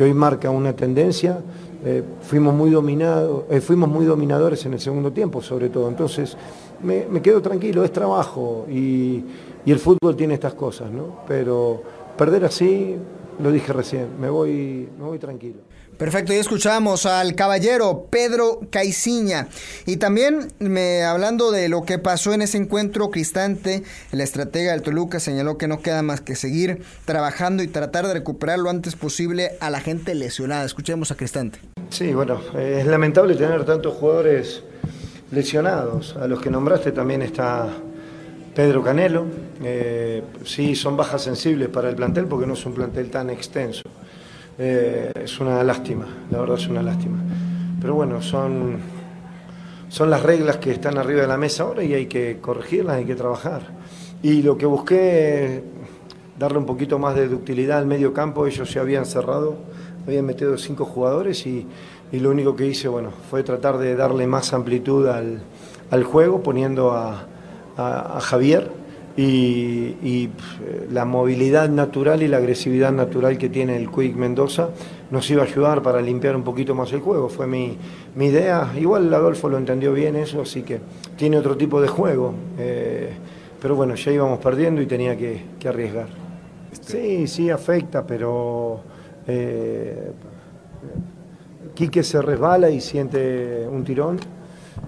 hoy 0.00 0.14
marca 0.14 0.50
una 0.50 0.74
tendencia. 0.74 1.40
Eh, 1.84 2.02
fuimos, 2.22 2.54
muy 2.54 2.70
dominados, 2.70 3.44
eh, 3.50 3.60
fuimos 3.60 3.88
muy 3.88 4.06
dominadores 4.06 4.64
en 4.66 4.74
el 4.74 4.80
segundo 4.80 5.12
tiempo, 5.12 5.42
sobre 5.42 5.68
todo. 5.68 5.88
Entonces, 5.88 6.36
me, 6.82 7.22
quedo 7.22 7.42
tranquilo, 7.42 7.84
es 7.84 7.92
trabajo 7.92 8.66
y, 8.68 9.24
y, 9.64 9.72
el 9.72 9.78
fútbol 9.78 10.14
tiene 10.16 10.34
estas 10.34 10.54
cosas, 10.54 10.90
¿no? 10.90 11.22
Pero 11.26 11.82
perder 12.16 12.44
así, 12.44 12.96
lo 13.38 13.52
dije 13.52 13.72
recién, 13.72 14.20
me 14.20 14.28
voy, 14.28 14.88
me 14.98 15.04
voy 15.04 15.18
tranquilo. 15.18 15.60
Perfecto, 15.98 16.34
y 16.34 16.36
escuchamos 16.36 17.06
al 17.06 17.34
caballero 17.34 18.08
Pedro 18.10 18.60
Caiciña. 18.70 19.48
Y 19.86 19.96
también 19.96 20.52
me, 20.58 21.02
hablando 21.04 21.50
de 21.50 21.70
lo 21.70 21.84
que 21.84 21.98
pasó 21.98 22.34
en 22.34 22.42
ese 22.42 22.58
encuentro, 22.58 23.10
Cristante, 23.10 23.82
el 24.12 24.20
estratega 24.20 24.72
del 24.72 24.82
Toluca, 24.82 25.20
señaló 25.20 25.56
que 25.56 25.68
no 25.68 25.80
queda 25.80 26.02
más 26.02 26.20
que 26.20 26.36
seguir 26.36 26.82
trabajando 27.06 27.62
y 27.62 27.68
tratar 27.68 28.06
de 28.06 28.12
recuperar 28.12 28.58
lo 28.58 28.68
antes 28.68 28.94
posible 28.94 29.52
a 29.60 29.70
la 29.70 29.80
gente 29.80 30.14
lesionada. 30.14 30.66
Escuchemos 30.66 31.10
a 31.12 31.14
Cristante. 31.14 31.60
Sí, 31.88 32.12
bueno, 32.12 32.42
es 32.58 32.86
lamentable 32.86 33.34
tener 33.34 33.64
tantos 33.64 33.94
jugadores 33.94 34.64
lesionados. 35.30 36.14
A 36.16 36.28
los 36.28 36.42
que 36.42 36.50
nombraste 36.50 36.92
también 36.92 37.22
está 37.22 37.68
Pedro 38.56 38.82
Canelo. 38.82 39.26
Eh, 39.62 40.22
sí, 40.46 40.74
son 40.74 40.96
bajas 40.96 41.22
sensibles 41.22 41.68
para 41.68 41.90
el 41.90 41.94
plantel 41.94 42.24
porque 42.24 42.46
no 42.46 42.54
es 42.54 42.64
un 42.64 42.72
plantel 42.72 43.10
tan 43.10 43.28
extenso. 43.28 43.82
Eh, 44.58 45.12
es 45.14 45.38
una 45.40 45.62
lástima, 45.62 46.06
la 46.30 46.40
verdad 46.40 46.56
es 46.56 46.66
una 46.66 46.82
lástima. 46.82 47.18
Pero 47.78 47.94
bueno, 47.94 48.22
son, 48.22 48.78
son 49.90 50.08
las 50.08 50.22
reglas 50.22 50.56
que 50.56 50.70
están 50.70 50.96
arriba 50.96 51.20
de 51.20 51.28
la 51.28 51.36
mesa 51.36 51.64
ahora 51.64 51.84
y 51.84 51.92
hay 51.92 52.06
que 52.06 52.38
corregirlas, 52.40 52.96
hay 52.96 53.04
que 53.04 53.14
trabajar. 53.14 53.60
Y 54.22 54.40
lo 54.40 54.56
que 54.56 54.64
busqué, 54.64 55.62
darle 56.38 56.56
un 56.56 56.64
poquito 56.66 56.98
más 56.98 57.14
de 57.14 57.28
ductilidad 57.28 57.76
al 57.76 57.86
medio 57.86 58.14
campo, 58.14 58.46
ellos 58.46 58.70
se 58.70 58.78
habían 58.78 59.04
cerrado 59.04 59.58
había 60.06 60.22
metido 60.22 60.56
cinco 60.56 60.84
jugadores 60.84 61.46
y, 61.46 61.66
lo 62.12 62.30
único 62.30 62.54
que 62.54 62.66
hice 62.66 62.88
bueno, 62.88 63.10
fue 63.28 63.42
tratar 63.42 63.78
de 63.78 63.96
darle 63.96 64.26
más 64.28 64.52
amplitud 64.52 65.08
al, 65.08 66.04
juego 66.04 66.42
poniendo 66.42 66.92
a, 66.92 67.26
Javier 67.76 68.70
y, 69.16 70.28
la 70.90 71.04
movilidad 71.04 71.68
natural 71.68 72.22
y 72.22 72.28
la 72.28 72.36
agresividad 72.36 72.92
natural 72.92 73.38
que 73.38 73.48
tiene 73.48 73.76
el 73.76 73.90
Quick 73.90 74.14
Mendoza 74.16 74.70
nos 75.10 75.28
iba 75.30 75.42
a 75.42 75.46
ayudar 75.46 75.82
para 75.82 76.00
limpiar 76.00 76.36
un 76.36 76.42
poquito 76.42 76.74
más 76.74 76.92
el 76.92 77.00
juego. 77.00 77.28
Fue 77.28 77.46
mi, 77.46 77.76
idea. 78.18 78.72
Igual 78.78 79.12
Adolfo 79.12 79.48
lo 79.48 79.58
entendió 79.58 79.92
bien 79.92 80.16
eso, 80.16 80.42
así 80.42 80.62
que 80.62 80.80
tiene 81.16 81.38
otro 81.38 81.56
tipo 81.56 81.80
de 81.80 81.88
juego. 81.88 82.34
Eh, 82.58 83.10
pero 83.60 83.74
bueno, 83.74 83.94
ya 83.94 84.12
íbamos 84.12 84.38
perdiendo 84.38 84.80
y 84.82 84.86
tenía 84.86 85.16
que, 85.16 85.42
arriesgar. 85.66 86.08
Sí, 86.80 87.26
sí 87.26 87.50
afecta, 87.50 88.06
pero 88.06 88.80
eh, 89.26 90.12
Quique 91.74 92.02
se 92.02 92.20
resbala 92.20 92.70
y 92.70 92.80
siente 92.80 93.66
un 93.68 93.82
tirón. 93.82 94.18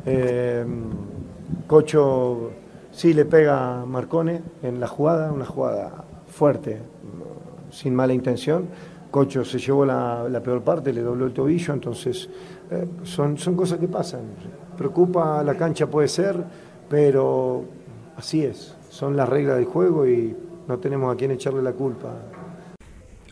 Eh, 0.04 0.64
Cocho 1.66 2.50
sí 2.98 3.14
le 3.14 3.24
pega 3.24 3.84
Marcone 3.86 4.42
en 4.60 4.80
la 4.80 4.88
jugada, 4.88 5.30
una 5.30 5.44
jugada 5.44 6.04
fuerte, 6.26 6.80
sin 7.70 7.94
mala 7.94 8.12
intención. 8.12 8.66
Cocho 9.12 9.44
se 9.44 9.60
llevó 9.60 9.86
la, 9.86 10.40
peor 10.42 10.62
parte, 10.62 10.92
le 10.92 11.02
dobló 11.02 11.26
el 11.26 11.32
tobillo, 11.32 11.74
entonces 11.74 12.28
eh, 12.72 12.88
son, 13.04 13.38
son 13.38 13.54
cosas 13.54 13.78
que 13.78 13.86
pasan. 13.86 14.22
Preocupa 14.76 15.44
la 15.44 15.54
cancha 15.54 15.86
puede 15.86 16.08
ser, 16.08 16.42
pero 16.90 17.66
así 18.16 18.44
es, 18.44 18.74
son 18.90 19.16
las 19.16 19.28
reglas 19.28 19.58
del 19.58 19.66
juego 19.66 20.04
y 20.04 20.36
no 20.66 20.78
tenemos 20.78 21.14
a 21.14 21.16
quién 21.16 21.30
echarle 21.30 21.62
la 21.62 21.74
culpa. 21.74 22.08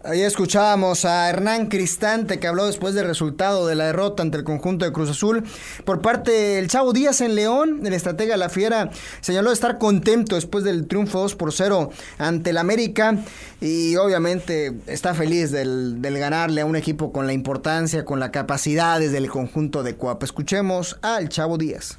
Ahí 0.08 0.20
escuchábamos 0.20 1.04
a 1.04 1.28
Hernán 1.28 1.66
Cristante 1.66 2.38
que 2.38 2.46
habló 2.46 2.66
después 2.66 2.94
del 2.94 3.08
resultado 3.08 3.66
de 3.66 3.74
la 3.74 3.86
derrota 3.86 4.22
ante 4.22 4.38
el 4.38 4.44
conjunto 4.44 4.84
de 4.84 4.92
Cruz 4.92 5.10
Azul. 5.10 5.42
Por 5.84 6.00
parte 6.00 6.30
del 6.30 6.68
Chavo 6.68 6.92
Díaz 6.92 7.20
en 7.22 7.34
León, 7.34 7.80
el 7.84 7.92
estratega 7.92 8.36
La 8.36 8.48
Fiera 8.48 8.90
señaló 9.20 9.50
estar 9.50 9.78
contento 9.78 10.36
después 10.36 10.62
del 10.62 10.86
triunfo 10.86 11.22
2 11.22 11.34
por 11.34 11.52
0 11.52 11.90
ante 12.18 12.50
el 12.50 12.58
América 12.58 13.18
y 13.60 13.96
obviamente 13.96 14.74
está 14.86 15.12
feliz 15.12 15.50
del, 15.50 15.98
ganarle 16.00 16.60
a 16.60 16.66
un 16.66 16.76
equipo 16.76 17.10
con 17.10 17.26
la 17.26 17.32
importancia, 17.32 18.04
con 18.04 18.20
la 18.20 18.30
capacidad 18.30 19.00
desde 19.00 19.18
el 19.18 19.28
conjunto 19.28 19.82
de 19.82 19.96
Cuapa. 19.96 20.24
Escuchemos 20.24 21.00
al 21.02 21.30
Chavo 21.30 21.58
Díaz. 21.58 21.98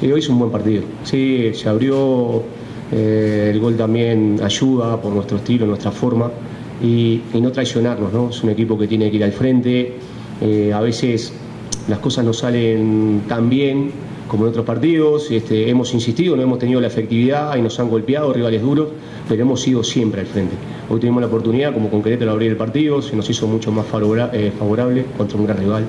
Sí, 0.00 0.10
hoy 0.10 0.18
es 0.18 0.28
un 0.28 0.40
buen 0.40 0.50
partido. 0.50 0.82
Sí, 1.04 1.52
se 1.54 1.68
abrió, 1.68 2.42
eh, 2.90 3.50
el 3.52 3.60
gol 3.60 3.76
también 3.76 4.40
ayuda 4.42 5.00
por 5.00 5.12
nuestro 5.12 5.36
estilo, 5.36 5.66
nuestra 5.66 5.92
forma 5.92 6.32
y, 6.82 7.20
no 7.34 7.52
traicionarnos, 7.52 8.12
¿no? 8.12 8.30
Es 8.30 8.42
un 8.42 8.50
equipo 8.50 8.78
que 8.78 8.86
tiene 8.86 9.10
que 9.10 9.16
ir 9.16 9.24
al 9.24 9.32
frente, 9.32 9.94
eh, 10.40 10.72
a 10.72 10.80
veces 10.80 11.32
las 11.88 11.98
cosas 12.00 12.24
no 12.24 12.32
salen 12.32 13.22
tan 13.28 13.48
bien 13.48 13.90
como 14.28 14.44
en 14.44 14.50
otros 14.50 14.66
partidos, 14.66 15.30
este, 15.30 15.70
hemos 15.70 15.94
insistido, 15.94 16.34
no 16.36 16.42
hemos 16.42 16.58
tenido 16.58 16.80
la 16.80 16.88
efectividad 16.88 17.56
y 17.56 17.62
nos 17.62 17.78
han 17.78 17.88
golpeado 17.88 18.32
rivales 18.32 18.60
duros, 18.60 18.88
pero 19.28 19.42
hemos 19.42 19.66
ido 19.68 19.84
siempre 19.84 20.22
al 20.22 20.26
frente. 20.26 20.56
Hoy 20.90 20.98
tuvimos 20.98 21.20
la 21.20 21.28
oportunidad, 21.28 21.72
como 21.72 21.88
con 21.90 22.02
Querétaro, 22.02 22.32
abrir 22.32 22.50
el 22.50 22.56
partido, 22.56 23.00
se 23.02 23.14
nos 23.14 23.30
hizo 23.30 23.46
mucho 23.46 23.70
más 23.70 23.86
eh, 24.32 24.52
favorable 24.58 25.04
contra 25.16 25.38
un 25.38 25.46
gran 25.46 25.58
rival, 25.58 25.84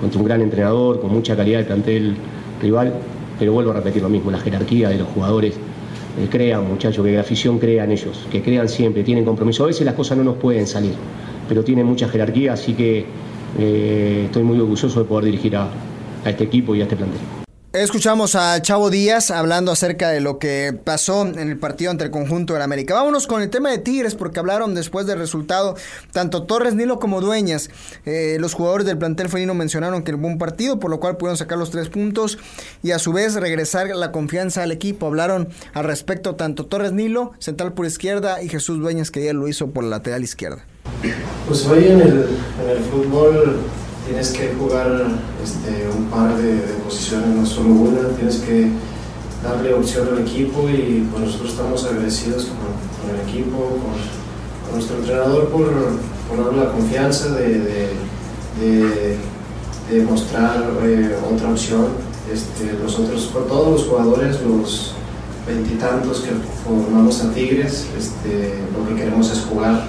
contra 0.00 0.20
un 0.20 0.24
gran 0.24 0.40
entrenador, 0.40 1.00
con 1.00 1.12
mucha 1.12 1.36
calidad 1.36 1.58
de 1.58 1.64
plantel 1.64 2.14
rival, 2.62 2.94
pero 3.40 3.52
vuelvo 3.52 3.72
a 3.72 3.74
repetir 3.74 4.02
lo 4.02 4.08
mismo, 4.08 4.30
la 4.30 4.38
jerarquía 4.38 4.88
de 4.90 4.98
los 4.98 5.08
jugadores 5.08 5.54
eh, 6.18 6.28
crean, 6.30 6.68
muchachos, 6.68 7.04
que 7.04 7.12
la 7.12 7.20
afición 7.20 7.58
crea 7.58 7.84
en 7.84 7.92
ellos, 7.92 8.26
que 8.30 8.42
crean 8.42 8.68
siempre, 8.68 9.02
tienen 9.02 9.24
compromiso. 9.24 9.64
A 9.64 9.66
veces 9.68 9.84
las 9.84 9.94
cosas 9.94 10.16
no 10.18 10.24
nos 10.24 10.36
pueden 10.36 10.66
salir, 10.66 10.94
pero 11.48 11.64
tienen 11.64 11.86
mucha 11.86 12.08
jerarquía, 12.08 12.52
así 12.52 12.74
que 12.74 13.04
eh, 13.58 14.22
estoy 14.26 14.42
muy 14.42 14.58
orgulloso 14.58 14.98
de 15.00 15.04
poder 15.04 15.26
dirigir 15.26 15.56
a 15.56 15.68
este 16.24 16.44
equipo 16.44 16.74
y 16.74 16.80
a 16.80 16.84
este 16.84 16.96
plantel. 16.96 17.43
Escuchamos 17.74 18.36
a 18.36 18.62
Chavo 18.62 18.88
Díaz 18.88 19.32
hablando 19.32 19.72
acerca 19.72 20.10
de 20.10 20.20
lo 20.20 20.38
que 20.38 20.78
pasó 20.84 21.26
en 21.26 21.50
el 21.50 21.58
partido 21.58 21.90
ante 21.90 22.04
el 22.04 22.12
conjunto 22.12 22.52
del 22.52 22.62
América. 22.62 22.94
Vámonos 22.94 23.26
con 23.26 23.42
el 23.42 23.50
tema 23.50 23.68
de 23.68 23.78
Tigres 23.78 24.14
porque 24.14 24.38
hablaron 24.38 24.76
después 24.76 25.06
del 25.06 25.18
resultado 25.18 25.74
tanto 26.12 26.44
Torres 26.44 26.76
Nilo 26.76 27.00
como 27.00 27.20
Dueñas. 27.20 27.70
Eh, 28.06 28.36
los 28.38 28.54
jugadores 28.54 28.86
del 28.86 28.96
plantel 28.96 29.28
felino 29.28 29.54
mencionaron 29.54 30.04
que 30.04 30.12
el 30.12 30.18
buen 30.18 30.38
partido, 30.38 30.78
por 30.78 30.88
lo 30.88 31.00
cual 31.00 31.16
pudieron 31.16 31.36
sacar 31.36 31.58
los 31.58 31.72
tres 31.72 31.88
puntos 31.88 32.38
y 32.84 32.92
a 32.92 33.00
su 33.00 33.12
vez 33.12 33.34
regresar 33.34 33.88
la 33.88 34.12
confianza 34.12 34.62
al 34.62 34.70
equipo. 34.70 35.08
Hablaron 35.08 35.48
al 35.72 35.82
respecto 35.82 36.36
tanto 36.36 36.66
Torres 36.66 36.92
Nilo, 36.92 37.32
central 37.40 37.72
por 37.72 37.86
izquierda, 37.86 38.40
y 38.40 38.48
Jesús 38.48 38.78
Dueñas 38.78 39.10
que 39.10 39.24
ya 39.24 39.32
lo 39.32 39.48
hizo 39.48 39.70
por 39.70 39.82
la 39.82 39.90
lateral 39.90 40.22
izquierda. 40.22 40.64
Pues 41.48 41.66
hoy 41.66 41.88
en 41.88 42.00
el 42.02 42.84
fútbol 42.92 43.58
tienes 44.06 44.30
que 44.30 44.54
jugar 44.58 45.08
este, 45.42 45.88
un 45.96 46.04
par 46.06 46.36
de, 46.36 46.58
posiciones, 46.84 47.28
no 47.28 47.46
solo 47.46 47.70
una, 47.70 48.08
tienes 48.16 48.36
que 48.38 48.68
darle 49.42 49.74
opción 49.74 50.08
al 50.12 50.20
equipo 50.20 50.68
y 50.68 51.06
pues 51.10 51.24
nosotros 51.24 51.50
estamos 51.50 51.84
agradecidos 51.84 52.46
con, 52.46 53.14
el 53.14 53.28
equipo, 53.28 53.58
con, 53.58 54.74
nuestro 54.74 54.96
entrenador 54.96 55.48
por, 55.50 55.70
por 56.28 56.44
darle 56.44 56.64
la 56.64 56.72
confianza 56.72 57.28
de, 57.30 57.92
mostrar 60.08 60.64
eh, 60.82 61.16
otra 61.32 61.50
opción. 61.50 61.86
Este, 62.32 62.72
nosotros, 62.82 63.30
por 63.32 63.46
todos 63.46 63.72
los 63.72 63.88
jugadores, 63.88 64.40
los 64.40 64.94
veintitantos 65.46 66.20
que 66.20 66.30
formamos 66.64 67.20
a 67.20 67.32
Tigres, 67.32 67.86
este, 67.96 68.54
lo 68.76 68.88
que 68.88 68.96
queremos 68.96 69.30
es 69.30 69.40
jugar 69.40 69.86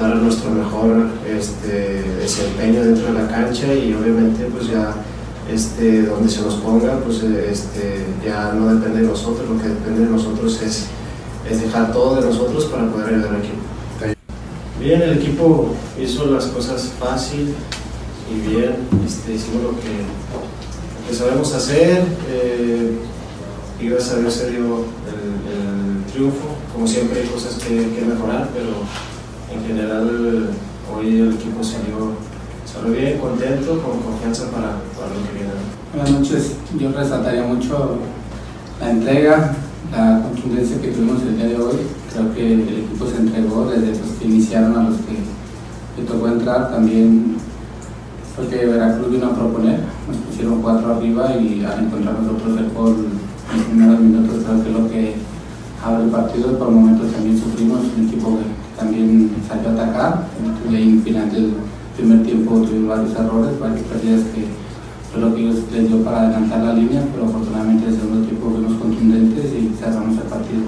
dar 0.00 0.16
nuestro 0.16 0.50
mejor 0.50 1.08
este, 1.28 2.02
desempeño 2.20 2.84
dentro 2.84 3.12
de 3.12 3.12
la 3.14 3.28
cancha 3.28 3.74
y 3.74 3.92
obviamente 3.94 4.44
pues 4.44 4.68
ya 4.68 4.94
este, 5.52 6.02
donde 6.02 6.30
se 6.30 6.42
nos 6.42 6.54
ponga 6.54 7.00
pues 7.00 7.22
este, 7.22 8.04
ya 8.24 8.52
no 8.52 8.74
depende 8.74 9.02
de 9.02 9.08
nosotros, 9.08 9.48
lo 9.48 9.60
que 9.60 9.68
depende 9.68 10.04
de 10.04 10.10
nosotros 10.10 10.60
es, 10.62 10.86
es 11.50 11.62
dejar 11.62 11.92
todo 11.92 12.16
de 12.16 12.26
nosotros 12.26 12.66
para 12.66 12.90
poder 12.90 13.14
ayudar 13.14 13.30
al 13.30 13.40
equipo. 13.40 13.58
Bien, 14.80 15.02
el 15.02 15.18
equipo 15.18 15.74
hizo 16.00 16.26
las 16.26 16.46
cosas 16.46 16.92
fácil 17.00 17.52
y 18.30 18.48
bien, 18.48 18.76
este, 19.04 19.34
hicimos 19.34 19.62
lo 19.62 19.70
que, 19.70 19.88
lo 19.88 21.08
que 21.08 21.14
sabemos 21.14 21.52
hacer 21.52 22.04
eh, 22.30 22.92
y 23.80 23.88
gracias 23.88 24.14
a 24.14 24.18
Dios 24.20 24.34
se 24.34 24.50
dio 24.50 24.58
el, 24.60 26.12
triunfo. 26.12 26.46
Como 26.72 26.86
siempre 26.86 27.20
hay 27.20 27.28
cosas 27.28 27.56
que, 27.56 27.68
que 27.68 28.02
mejorar, 28.02 28.48
pero 28.54 28.70
general 29.68 30.48
hoy 30.90 31.20
el 31.20 31.34
equipo 31.34 31.62
salió, 31.62 32.16
salió 32.64 32.92
bien, 32.96 33.18
contento, 33.18 33.82
con 33.82 34.00
confianza 34.00 34.50
para, 34.50 34.80
para 34.96 35.12
lo 35.12 35.20
que 35.28 35.34
viene. 35.36 35.52
Buenas 35.92 36.10
noches, 36.10 36.56
yo 36.78 36.90
resaltaría 36.92 37.42
mucho 37.42 37.98
la 38.80 38.90
entrega, 38.90 39.54
la 39.92 40.22
contundencia 40.22 40.80
que 40.80 40.88
tuvimos 40.88 41.20
el 41.22 41.36
día 41.36 41.46
de 41.48 41.56
hoy. 41.56 41.76
Creo 42.10 42.34
que 42.34 42.52
el 42.54 42.60
equipo 42.60 43.06
se 43.06 43.16
entregó 43.18 43.66
desde 43.66 43.90
los 43.90 44.10
que 44.18 44.24
iniciaron 44.24 44.74
a 44.76 44.88
los 44.88 44.96
que 44.96 46.00
le 46.00 46.08
tocó 46.08 46.28
entrar. 46.28 46.70
También 46.70 47.36
porque 48.34 48.64
Veracruz 48.64 49.10
vino 49.10 49.26
a 49.26 49.34
proponer, 49.34 49.80
nos 50.08 50.16
pusieron 50.28 50.62
cuatro 50.62 50.94
arriba 50.94 51.36
y 51.36 51.64
al 51.64 51.84
encontrar 51.84 52.20
nosotros 52.22 52.58
el 52.58 52.70
gol 52.70 52.96
en 53.52 53.58
los 53.58 53.66
primeros 53.66 54.00
minutos 54.00 54.44
creo 54.46 54.64
que 54.64 54.70
lo 54.70 54.90
que 54.90 55.14
abre 55.84 56.04
el 56.04 56.10
partido. 56.10 56.58
Por 56.58 56.70
momentos 56.70 57.12
también 57.12 57.38
sufrimos, 57.38 57.80
un 57.96 58.08
equipo 58.08 58.38
que 58.38 58.57
también 58.78 59.30
salió 59.46 59.70
a 59.70 59.72
atacar. 59.72 60.26
Y 60.70 60.74
ahí 60.74 61.00
final 61.04 61.30
del 61.30 61.54
primer 61.96 62.22
tiempo 62.22 62.60
tuvimos 62.60 62.96
varios 62.96 63.14
errores, 63.18 63.58
varias 63.60 63.82
pérdidas 63.82 64.22
que 64.34 64.46
fue 65.10 65.20
lo 65.20 65.34
que 65.34 65.40
ellos 65.42 65.64
les 65.72 65.88
dio 65.88 66.04
para 66.04 66.22
adelantar 66.22 66.62
la 66.62 66.74
línea, 66.74 67.02
pero 67.12 67.26
afortunadamente 67.26 67.86
en 67.86 67.94
el 67.94 68.00
segundo 68.00 68.26
tiempo 68.26 68.50
fuimos 68.50 68.74
contundentes 68.74 69.46
y 69.52 69.74
cerramos 69.78 70.16
el 70.16 70.24
partido. 70.24 70.62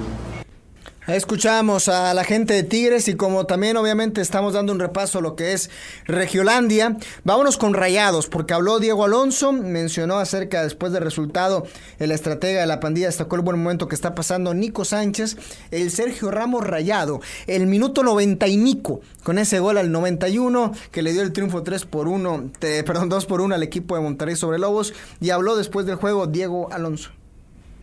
Escuchamos 1.07 1.87
a 1.87 2.13
la 2.13 2.23
gente 2.23 2.53
de 2.53 2.61
Tigres 2.61 3.07
y 3.07 3.15
como 3.15 3.47
también 3.47 3.75
obviamente 3.75 4.21
estamos 4.21 4.53
dando 4.53 4.71
un 4.71 4.79
repaso 4.79 5.17
a 5.17 5.21
lo 5.21 5.35
que 5.35 5.53
es 5.53 5.71
Regiolandia, 6.05 6.95
vámonos 7.23 7.57
con 7.57 7.73
Rayados, 7.73 8.27
porque 8.27 8.53
habló 8.53 8.77
Diego 8.77 9.03
Alonso, 9.03 9.51
mencionó 9.51 10.19
acerca 10.19 10.61
después 10.61 10.93
del 10.93 11.03
resultado, 11.03 11.65
el 11.97 12.11
estratega 12.11 12.61
de 12.61 12.67
la 12.67 12.79
pandilla 12.79 13.07
destacó 13.07 13.35
el 13.35 13.41
buen 13.41 13.57
momento 13.57 13.87
que 13.87 13.95
está 13.95 14.13
pasando 14.13 14.53
Nico 14.53 14.85
Sánchez, 14.85 15.37
el 15.71 15.89
Sergio 15.89 16.29
Ramos 16.29 16.67
Rayado, 16.67 17.19
el 17.47 17.65
minuto 17.65 18.03
90 18.03 18.47
y 18.47 18.57
Nico, 18.57 19.01
con 19.23 19.39
ese 19.39 19.59
gol 19.59 19.79
al 19.79 19.91
91 19.91 20.71
que 20.91 21.01
le 21.01 21.13
dio 21.13 21.23
el 21.23 21.33
triunfo 21.33 21.63
3 21.63 21.83
por 21.85 22.07
1, 22.07 22.51
perdón, 22.59 23.09
2 23.09 23.25
por 23.25 23.41
1 23.41 23.55
al 23.55 23.63
equipo 23.63 23.95
de 23.95 24.01
Monterrey 24.03 24.35
sobre 24.35 24.59
Lobos 24.59 24.93
y 25.19 25.31
habló 25.31 25.55
después 25.55 25.87
del 25.87 25.95
juego 25.95 26.27
Diego 26.27 26.71
Alonso. 26.71 27.09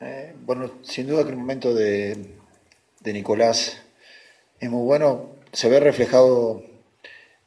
Eh, 0.00 0.37
bueno, 0.46 0.70
sin 0.83 1.09
duda 1.09 1.24
que 1.24 1.31
el 1.31 1.37
momento 1.37 1.74
de 1.74 2.38
de 3.09 3.14
Nicolás 3.14 3.79
es 4.61 4.71
muy 4.71 4.85
bueno. 4.85 5.31
Se 5.53 5.68
ve 5.68 5.81
reflejado, 5.81 6.62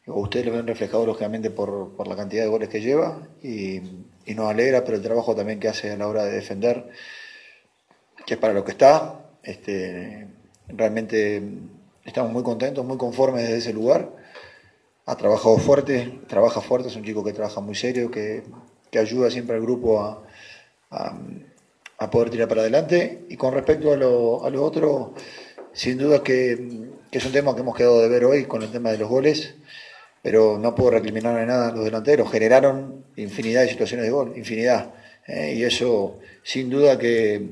o 0.08 0.19
ustedes 0.21 0.47
lo 0.47 0.54
ven 0.54 0.65
reflejado 0.65 1.06
lógicamente 1.06 1.52
por, 1.52 1.95
por 1.95 2.08
la 2.08 2.15
cantidad 2.15 2.43
de 2.43 2.50
goles 2.50 2.69
que 2.69 2.82
lleva 2.82 3.28
y, 3.43 3.82
nos 4.36 4.50
alegra, 4.50 4.84
pero 4.86 4.95
el 4.95 5.04
trabajo 5.04 5.36
también 5.36 5.60
que 5.60 5.67
hace 5.67 5.91
a 5.91 5.97
la 5.97 6.08
hora 6.08 6.24
de 6.24 6.32
defender, 6.32 6.88
que 8.26 8.36
es 8.36 8.39
para 8.39 8.54
lo 8.54 8.63
que 8.63 8.71
está. 8.71 9.19
Este, 9.43 10.28
realmente 10.69 11.43
estamos 12.06 12.32
muy 12.32 12.41
contentos, 12.41 12.86
muy 12.86 12.97
conformes 12.97 13.43
desde 13.43 13.58
ese 13.58 13.74
lugar. 13.74 14.10
ha 15.06 15.15
trabajado 15.15 15.58
fuerte, 15.58 16.21
trabaja 16.28 16.62
fuerte, 16.62 16.88
es 16.88 16.95
un 16.95 17.04
chico 17.04 17.24
que 17.24 17.34
trabaja 17.34 17.60
muy 17.60 17.76
serio, 17.76 18.10
que, 18.10 18.43
que 18.89 19.00
ayuda 19.00 19.30
siempre 19.30 19.56
al 19.58 19.62
grupo 19.62 20.02
a, 20.02 20.24
a, 22.00 22.10
poder 22.10 22.30
tirar 22.30 22.47
para 22.47 22.62
adelante. 22.62 23.26
Y 23.30 23.36
con 23.36 23.54
respecto 23.54 23.91
a 23.91 23.97
lo, 23.97 24.45
a 24.45 24.50
lo 24.50 24.63
otro, 24.63 25.13
sin 25.73 25.97
duda 25.97 26.23
que, 26.23 26.88
que, 27.12 27.17
es 27.17 27.25
un 27.25 27.31
tema 27.31 27.55
que 27.55 27.62
hemos 27.62 27.75
quedado 27.75 28.01
de 28.01 28.10
ver 28.10 28.25
hoy 28.25 28.45
con 28.45 28.62
el 28.62 28.71
tema 28.71 28.91
de 28.91 28.97
los 28.97 29.10
goles, 29.10 29.55
pero 30.21 30.57
no 30.60 30.75
puedo 30.75 30.91
recriminar 30.91 31.45
nada 31.47 31.69
a 31.69 31.71
los 31.71 31.86
delanteros. 31.86 32.31
Generaron 32.31 33.05
infinidad 33.15 33.62
de 33.62 33.69
situaciones 33.69 34.05
de 34.05 34.12
gol, 34.12 34.34
infinidad. 34.36 34.93
Eh, 35.27 35.55
y 35.57 35.63
eso 35.63 36.19
sin 36.43 36.69
duda 36.69 36.97
que, 36.97 37.49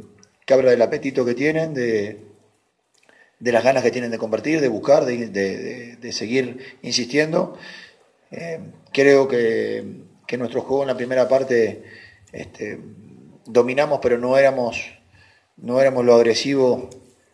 habla 0.49 0.71
del 0.71 0.82
apetito 0.82 1.25
que 1.25 1.36
tienen, 1.36 1.73
de, 1.73 2.25
de 3.39 3.51
las 3.51 3.63
ganas 3.63 3.84
que 3.84 3.91
tienen 3.91 4.12
de 4.12 4.17
convertir, 4.17 4.62
de 4.62 4.67
buscar, 4.67 5.05
de, 5.05 6.12
seguir 6.12 6.77
insistiendo. 6.82 7.58
Eh, 8.32 8.60
creo 8.91 9.27
que, 9.27 10.03
que, 10.27 10.38
nuestro 10.38 10.62
juego 10.62 10.84
en 10.84 10.88
la 10.88 10.97
primera 10.97 11.27
parte 11.27 11.84
este, 12.32 12.79
dominamos, 13.45 13.99
pero 14.01 14.17
no 14.17 14.38
éramos, 14.38 14.91
no 15.58 15.82
éramos 15.82 16.05
lo 16.05 16.15
agresivo 16.15 16.89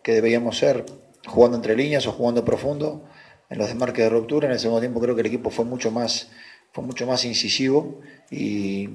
que 0.06 0.14
debíamos 0.14 0.60
ser, 0.60 0.86
jugando 1.26 1.58
entre 1.58 1.76
líneas 1.76 2.06
o 2.06 2.12
jugando 2.12 2.46
profundo 2.46 3.04
en 3.50 3.58
los 3.58 3.68
desmarques 3.68 4.06
de 4.06 4.10
ruptura. 4.12 4.46
En 4.46 4.54
el 4.54 4.60
segundo 4.60 4.80
tiempo 4.80 5.02
creo 5.02 5.16
que 5.16 5.22
el 5.22 5.28
equipo 5.28 5.50
fue 5.50 5.66
mucho 5.66 5.90
más, 5.90 6.30
fue 6.72 6.84
mucho 6.84 7.08
más 7.08 7.26
incisivo 7.26 8.02
y 8.30 8.88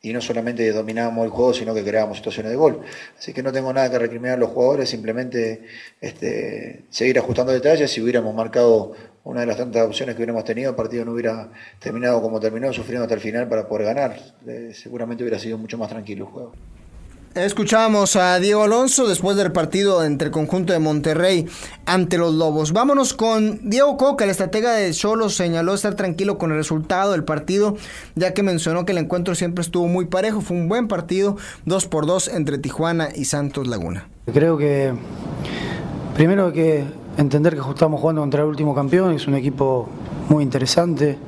y 0.00 0.12
no 0.12 0.20
solamente 0.20 0.70
dominábamos 0.72 1.24
el 1.24 1.30
juego, 1.30 1.52
sino 1.52 1.74
que 1.74 1.82
creábamos 1.82 2.18
situaciones 2.18 2.50
de 2.50 2.56
gol. 2.56 2.80
Así 3.18 3.32
que 3.32 3.42
no 3.42 3.52
tengo 3.52 3.72
nada 3.72 3.90
que 3.90 3.98
recriminar 3.98 4.36
a 4.36 4.40
los 4.40 4.50
jugadores, 4.50 4.88
simplemente 4.88 5.62
este, 6.00 6.84
seguir 6.88 7.18
ajustando 7.18 7.52
detalles. 7.52 7.90
Si 7.90 8.00
hubiéramos 8.00 8.34
marcado 8.34 8.92
una 9.24 9.40
de 9.40 9.46
las 9.46 9.56
tantas 9.56 9.84
opciones 9.86 10.14
que 10.14 10.20
hubiéramos 10.20 10.44
tenido, 10.44 10.70
el 10.70 10.76
partido 10.76 11.04
no 11.04 11.12
hubiera 11.12 11.50
terminado 11.80 12.22
como 12.22 12.38
terminó, 12.38 12.72
sufriendo 12.72 13.04
hasta 13.04 13.14
el 13.14 13.20
final 13.20 13.48
para 13.48 13.66
poder 13.66 13.86
ganar. 13.86 14.18
Eh, 14.46 14.70
seguramente 14.72 15.24
hubiera 15.24 15.38
sido 15.38 15.58
mucho 15.58 15.76
más 15.76 15.88
tranquilo 15.88 16.26
el 16.26 16.30
juego. 16.30 16.52
Escuchamos 17.34 18.16
a 18.16 18.38
Diego 18.40 18.62
Alonso 18.64 19.06
después 19.06 19.36
del 19.36 19.52
partido 19.52 20.02
entre 20.02 20.26
el 20.26 20.32
conjunto 20.32 20.72
de 20.72 20.78
Monterrey 20.78 21.46
ante 21.86 22.18
los 22.18 22.34
Lobos. 22.34 22.72
Vámonos 22.72 23.12
con 23.12 23.68
Diego 23.68 23.96
Coca, 23.96 24.24
el 24.24 24.30
estratega 24.30 24.72
de 24.72 24.90
Cholos, 24.92 25.34
señaló 25.36 25.74
estar 25.74 25.94
tranquilo 25.94 26.38
con 26.38 26.50
el 26.50 26.56
resultado 26.56 27.12
del 27.12 27.24
partido, 27.24 27.76
ya 28.14 28.34
que 28.34 28.42
mencionó 28.42 28.84
que 28.84 28.92
el 28.92 28.98
encuentro 28.98 29.34
siempre 29.34 29.62
estuvo 29.62 29.86
muy 29.86 30.06
parejo. 30.06 30.40
Fue 30.40 30.56
un 30.56 30.68
buen 30.68 30.88
partido, 30.88 31.36
2 31.66 31.86
por 31.86 32.06
2 32.06 32.28
entre 32.28 32.58
Tijuana 32.58 33.08
y 33.14 33.26
Santos 33.26 33.68
Laguna. 33.68 34.08
Creo 34.32 34.56
que 34.56 34.94
primero 36.14 36.46
hay 36.46 36.52
que 36.52 36.84
entender 37.18 37.54
que 37.54 37.60
estamos 37.60 38.00
jugando 38.00 38.22
contra 38.22 38.42
el 38.42 38.48
último 38.48 38.74
campeón, 38.74 39.12
es 39.12 39.26
un 39.26 39.34
equipo 39.34 39.88
muy 40.28 40.42
interesante 40.42 41.18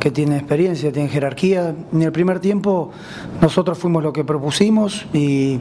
que 0.00 0.10
tiene 0.10 0.36
experiencia, 0.36 0.92
tiene 0.92 1.08
jerarquía. 1.08 1.74
En 1.92 2.02
el 2.02 2.12
primer 2.12 2.40
tiempo 2.40 2.90
nosotros 3.40 3.78
fuimos 3.78 4.02
lo 4.02 4.12
que 4.12 4.24
propusimos 4.24 5.06
y 5.12 5.60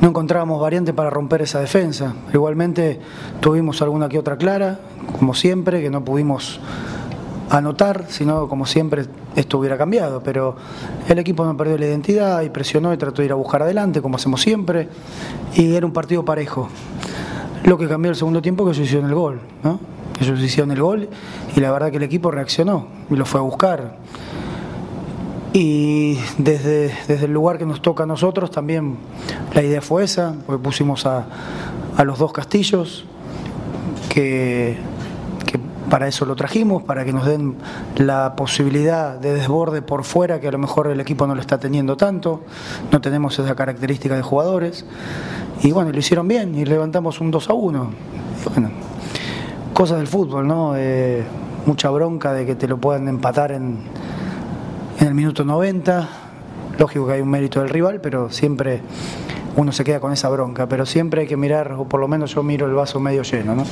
no 0.00 0.08
encontrábamos 0.08 0.60
variante 0.60 0.92
para 0.92 1.10
romper 1.10 1.42
esa 1.42 1.60
defensa. 1.60 2.14
Igualmente 2.34 3.00
tuvimos 3.40 3.82
alguna 3.82 4.08
que 4.08 4.18
otra 4.18 4.36
clara, 4.36 4.80
como 5.18 5.34
siempre, 5.34 5.80
que 5.80 5.90
no 5.90 6.04
pudimos 6.04 6.60
anotar, 7.50 8.06
sino 8.08 8.48
como 8.48 8.66
siempre 8.66 9.04
esto 9.36 9.58
hubiera 9.58 9.76
cambiado, 9.76 10.22
pero 10.22 10.56
el 11.08 11.18
equipo 11.18 11.44
no 11.44 11.56
perdió 11.56 11.76
la 11.76 11.86
identidad 11.86 12.42
y 12.42 12.48
presionó 12.48 12.92
y 12.94 12.96
trató 12.96 13.20
de 13.20 13.26
ir 13.26 13.32
a 13.32 13.34
buscar 13.34 13.62
adelante, 13.62 14.00
como 14.00 14.16
hacemos 14.16 14.40
siempre, 14.40 14.88
y 15.54 15.74
era 15.74 15.84
un 15.84 15.92
partido 15.92 16.24
parejo. 16.24 16.68
Lo 17.64 17.78
que 17.78 17.86
cambió 17.86 18.10
el 18.10 18.16
segundo 18.16 18.42
tiempo 18.42 18.64
que 18.64 18.80
hizo 18.80 18.98
en 18.98 19.04
el 19.04 19.14
gol, 19.14 19.40
¿no? 19.62 19.78
Ellos 20.20 20.40
hicieron 20.40 20.70
el 20.70 20.80
gol 20.80 21.08
y 21.54 21.60
la 21.60 21.70
verdad 21.70 21.90
que 21.90 21.98
el 21.98 22.02
equipo 22.02 22.30
reaccionó 22.30 22.86
y 23.10 23.16
lo 23.16 23.24
fue 23.24 23.40
a 23.40 23.42
buscar. 23.42 23.96
Y 25.52 26.18
desde, 26.38 26.94
desde 27.08 27.26
el 27.26 27.32
lugar 27.32 27.58
que 27.58 27.66
nos 27.66 27.82
toca 27.82 28.04
a 28.04 28.06
nosotros 28.06 28.50
también 28.50 28.96
la 29.52 29.62
idea 29.62 29.82
fue 29.82 30.04
esa, 30.04 30.34
porque 30.46 30.62
pusimos 30.62 31.04
a, 31.04 31.26
a 31.96 32.04
los 32.04 32.18
dos 32.18 32.32
castillos, 32.32 33.04
que, 34.08 34.78
que, 35.46 35.60
para 35.90 36.08
eso 36.08 36.24
lo 36.24 36.36
trajimos, 36.36 36.82
para 36.84 37.04
que 37.04 37.12
nos 37.12 37.26
den 37.26 37.56
la 37.96 38.34
posibilidad 38.34 39.18
de 39.18 39.34
desborde 39.34 39.82
por 39.82 40.04
fuera, 40.04 40.40
que 40.40 40.48
a 40.48 40.52
lo 40.52 40.58
mejor 40.58 40.86
el 40.86 41.00
equipo 41.00 41.26
no 41.26 41.34
lo 41.34 41.42
está 41.42 41.58
teniendo 41.58 41.98
tanto, 41.98 42.40
no 42.90 43.02
tenemos 43.02 43.38
esa 43.38 43.54
característica 43.54 44.16
de 44.16 44.22
jugadores. 44.22 44.86
Y 45.62 45.70
bueno, 45.72 45.92
lo 45.92 45.98
hicieron 45.98 46.26
bien 46.28 46.54
y 46.54 46.64
levantamos 46.64 47.20
un 47.20 47.30
2 47.30 47.50
a 47.50 47.52
1. 47.52 47.90
bueno, 48.54 48.70
cosas 49.72 49.98
del 49.98 50.06
fútbol, 50.06 50.46
¿no? 50.46 50.74
Eh, 50.76 51.22
mucha 51.66 51.90
bronca 51.90 52.32
de 52.32 52.46
que 52.46 52.54
te 52.54 52.68
lo 52.68 52.78
puedan 52.78 53.08
empatar 53.08 53.52
en, 53.52 53.78
el 55.00 55.14
minuto 55.14 55.44
90. 55.44 56.08
Lógico 56.78 57.06
que 57.06 57.14
hay 57.14 57.20
un 57.20 57.30
mérito 57.30 57.60
del 57.60 57.68
rival, 57.68 58.00
pero 58.00 58.30
siempre 58.30 58.82
uno 59.56 59.72
se 59.72 59.84
queda 59.84 60.00
con 60.00 60.12
esa 60.12 60.28
bronca. 60.28 60.68
Pero 60.68 60.86
siempre 60.86 61.22
hay 61.22 61.26
que 61.26 61.36
mirar, 61.36 61.72
o 61.72 61.84
por 61.84 62.00
lo 62.00 62.08
menos 62.08 62.34
yo 62.34 62.42
miro 62.42 62.66
el 62.66 62.74
vaso 62.74 63.00
medio 63.00 63.22
lleno, 63.22 63.54
¿no? 63.54 63.64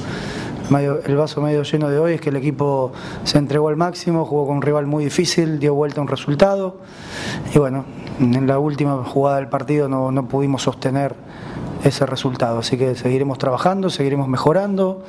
El 1.05 1.17
vaso 1.17 1.41
medio 1.41 1.65
lleno 1.65 1.89
de 1.89 1.99
hoy 1.99 2.13
es 2.15 2.21
que 2.21 2.31
el 2.31 2.37
equipo 2.37 2.93
se 3.25 3.39
entregó 3.39 3.69
al 3.69 3.77
máximo, 3.77 4.25
jugó 4.25 4.47
con 4.47 4.57
un 4.57 4.63
rival 4.63 4.87
muy 4.87 5.03
difícil, 5.03 5.59
dio 5.59 5.75
vuelta 5.75 6.01
un 6.01 6.07
resultado. 6.07 6.79
Y 7.53 7.59
bueno, 7.59 7.85
en 8.21 8.47
la 8.47 8.59
última 8.61 9.03
jugada 9.05 9.39
del 9.39 9.49
partido 9.49 9.89
no, 9.89 10.13
no 10.13 10.29
pudimos 10.29 10.63
sostener 10.63 11.17
ese 11.83 12.07
resultado. 12.07 12.61
Así 12.61 12.79
que 12.79 12.95
seguiremos 12.95 13.39
trabajando, 13.39 13.91
seguiremos 13.91 14.29
mejorando. 14.29 15.05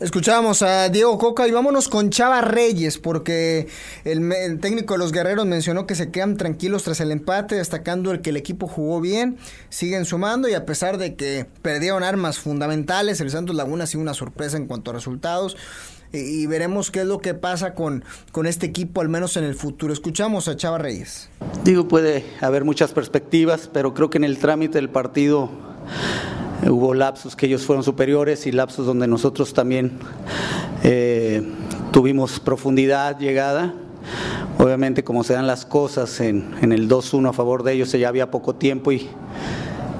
Escuchamos 0.00 0.62
a 0.62 0.88
Diego 0.88 1.16
Coca 1.18 1.46
y 1.46 1.52
vámonos 1.52 1.88
con 1.88 2.10
Chava 2.10 2.40
Reyes, 2.40 2.98
porque 2.98 3.68
el, 4.04 4.58
técnico 4.58 4.94
de 4.94 4.98
los 4.98 5.12
guerreros 5.12 5.46
mencionó 5.46 5.86
que 5.86 5.94
se 5.94 6.10
quedan 6.10 6.36
tranquilos 6.36 6.82
tras 6.82 6.98
el 6.98 7.12
empate, 7.12 7.54
destacando 7.54 8.10
el 8.10 8.20
que 8.20 8.30
el 8.30 8.36
equipo 8.36 8.66
jugó 8.66 9.00
bien, 9.00 9.38
siguen 9.68 10.04
sumando 10.04 10.48
y 10.48 10.54
a 10.54 10.66
pesar 10.66 10.98
de 10.98 11.14
que 11.14 11.46
perdieron 11.62 12.02
armas 12.02 12.40
fundamentales, 12.40 13.20
el 13.20 13.30
Santos 13.30 13.54
Laguna 13.54 13.84
ha 13.84 13.86
sido 13.86 14.02
una 14.02 14.14
sorpresa 14.14 14.56
en 14.56 14.66
cuanto 14.66 14.90
a 14.90 14.94
resultados. 14.94 15.56
Y, 16.12 16.46
veremos 16.46 16.90
qué 16.90 17.00
es 17.00 17.06
lo 17.06 17.20
que 17.20 17.34
pasa 17.34 17.74
con, 17.74 18.04
con 18.32 18.46
este 18.46 18.66
equipo, 18.66 19.00
al 19.00 19.08
menos 19.08 19.36
en 19.36 19.44
el 19.44 19.54
futuro. 19.54 19.92
Escuchamos 19.92 20.48
a 20.48 20.56
Chava 20.56 20.78
Reyes. 20.78 21.28
Digo, 21.64 21.86
puede 21.88 22.24
haber 22.40 22.64
muchas 22.64 22.92
perspectivas, 22.92 23.68
pero 23.72 23.94
creo 23.94 24.10
que 24.10 24.18
en 24.18 24.24
el 24.24 24.38
trámite 24.38 24.78
del 24.78 24.90
partido 24.90 25.50
hubo 26.62 26.94
lapsos 26.94 27.36
que 27.36 27.46
ellos 27.46 27.64
fueron 27.64 27.82
superiores 27.82 28.46
y 28.46 28.52
lapsos 28.52 28.86
donde 28.86 29.06
nosotros 29.06 29.54
también 29.54 29.92
eh, 30.82 31.42
tuvimos 31.90 32.40
profundidad, 32.40 33.18
llegada. 33.18 33.74
Obviamente 34.58 35.04
como 35.04 35.24
se 35.24 35.32
dan 35.32 35.46
las 35.46 35.66
cosas 35.66 36.20
en, 36.20 36.54
el 36.60 36.88
2-1 36.88 37.30
a 37.30 37.32
favor 37.32 37.62
de 37.62 37.72
ellos, 37.72 37.92
ya 37.92 38.08
había 38.08 38.30
poco 38.30 38.54
tiempo 38.54 38.92
y, 38.92 39.08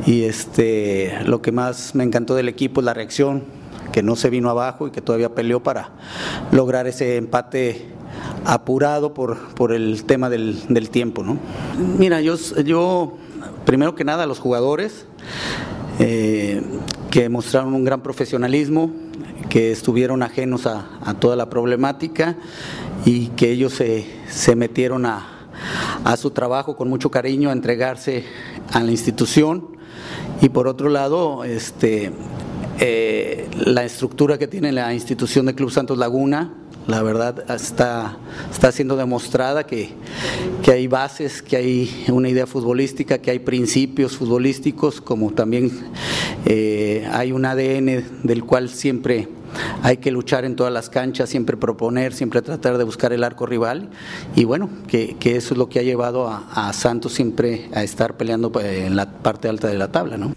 y 0.07 0.25
este, 0.25 1.19
lo 1.25 1.43
que 1.43 1.53
más 1.53 1.95
me 1.95 2.05
encantó 2.05 2.35
del 2.35 2.49
equipo 2.49 2.81
es 2.81 2.85
la 2.85 2.95
reacción, 2.95 3.45
que 3.93 4.03
no 4.03 4.17
se 4.17 4.31
vino 4.31 4.51
abajo 4.51 4.87
y 4.87 4.91
que 4.91 5.01
todavía 5.01 5.35
peleó 5.35 5.63
para 5.63 5.91
lograr 6.53 6.87
ese 6.87 7.17
empate 7.17 7.87
apurado 8.45 9.15
por, 9.15 9.55
por 9.55 9.73
el 9.73 10.05
tema 10.05 10.31
del, 10.31 10.61
del 10.69 10.91
tiempo. 10.91 11.23
¿no? 11.23 11.39
Mira, 11.99 12.21
yo, 12.21 12.37
yo, 12.65 13.17
primero 13.65 13.95
que 13.95 14.05
nada, 14.05 14.27
los 14.27 14.39
jugadores, 14.39 15.07
que 17.15 17.29
mostraron 17.29 17.75
un 17.75 17.85
gran 17.85 18.03
profesionalismo, 18.03 18.91
que 19.49 19.71
estuvieron 19.71 20.25
ajenos 20.25 20.67
a, 20.67 21.15
toda 21.21 21.37
la 21.37 21.49
problemática 21.49 22.37
y 23.05 23.29
que 23.29 23.53
ellos 23.53 23.73
se, 23.75 24.57
metieron 24.57 25.07
a, 25.07 25.47
a, 26.03 26.17
su 26.17 26.33
trabajo 26.33 26.75
con 26.75 26.89
mucho 26.89 27.13
cariño, 27.13 27.51
a 27.51 27.53
entregarse 27.53 28.25
a 28.73 28.83
la 28.83 28.91
institución. 28.91 29.77
Y 30.43 30.49
por 30.49 30.67
otro 30.67 30.89
lado, 30.89 31.45
este, 31.45 32.11
eh, 32.81 33.49
la 33.65 33.85
estructura 33.85 34.37
que 34.37 34.49
tiene 34.49 34.73
la 34.73 34.93
institución 34.93 35.47
de 35.47 35.55
Club 35.55 35.71
Santos 35.71 35.97
Laguna, 35.97 36.53
la 36.87 37.03
verdad 37.03 37.51
está, 37.51 38.19
está 38.53 38.71
siendo 38.73 38.97
demostrada 38.97 39.65
que, 39.65 39.91
que, 40.63 40.73
hay 40.73 40.87
bases, 40.87 41.43
que 41.43 41.57
hay 41.57 42.05
una 42.09 42.29
idea 42.29 42.47
futbolística, 42.47 43.19
que 43.19 43.31
hay 43.31 43.39
principios 43.39 44.17
futbolísticos, 44.17 45.01
como 45.01 45.33
también 45.33 45.71
eh, 46.45 47.09
hay 47.13 47.33
un 47.33 47.47
ADN 47.47 48.23
del 48.23 48.45
cual 48.45 48.69
siempre 48.69 49.29
hay 49.83 49.99
que 49.99 50.11
luchar 50.11 50.45
en 50.45 50.57
todas 50.57 50.73
las 50.73 50.91
canchas, 50.91 51.31
siempre 51.31 51.57
proponer, 51.57 52.13
siempre 52.13 52.43
tratar 52.43 52.77
de 52.77 52.85
buscar 52.85 53.13
el 53.13 53.25
arco 53.25 53.47
rival 53.47 53.89
y 54.35 54.45
bueno, 54.45 54.69
que, 54.89 55.17
que 55.19 55.37
eso 55.37 55.55
es 55.55 55.59
lo 55.59 55.69
que 55.69 55.79
ha 55.79 55.83
llevado 55.83 56.29
a, 56.29 56.73
Santos 56.73 57.13
siempre 57.13 57.69
a 57.73 57.83
estar 57.83 58.17
peleando 58.17 58.53
eh, 58.61 58.87
en 58.87 58.97
la 58.97 59.11
parte 59.11 59.49
alta 59.49 59.69
de 59.69 59.79
la 59.79 59.93
tabla, 59.93 60.17
¿no? 60.17 60.35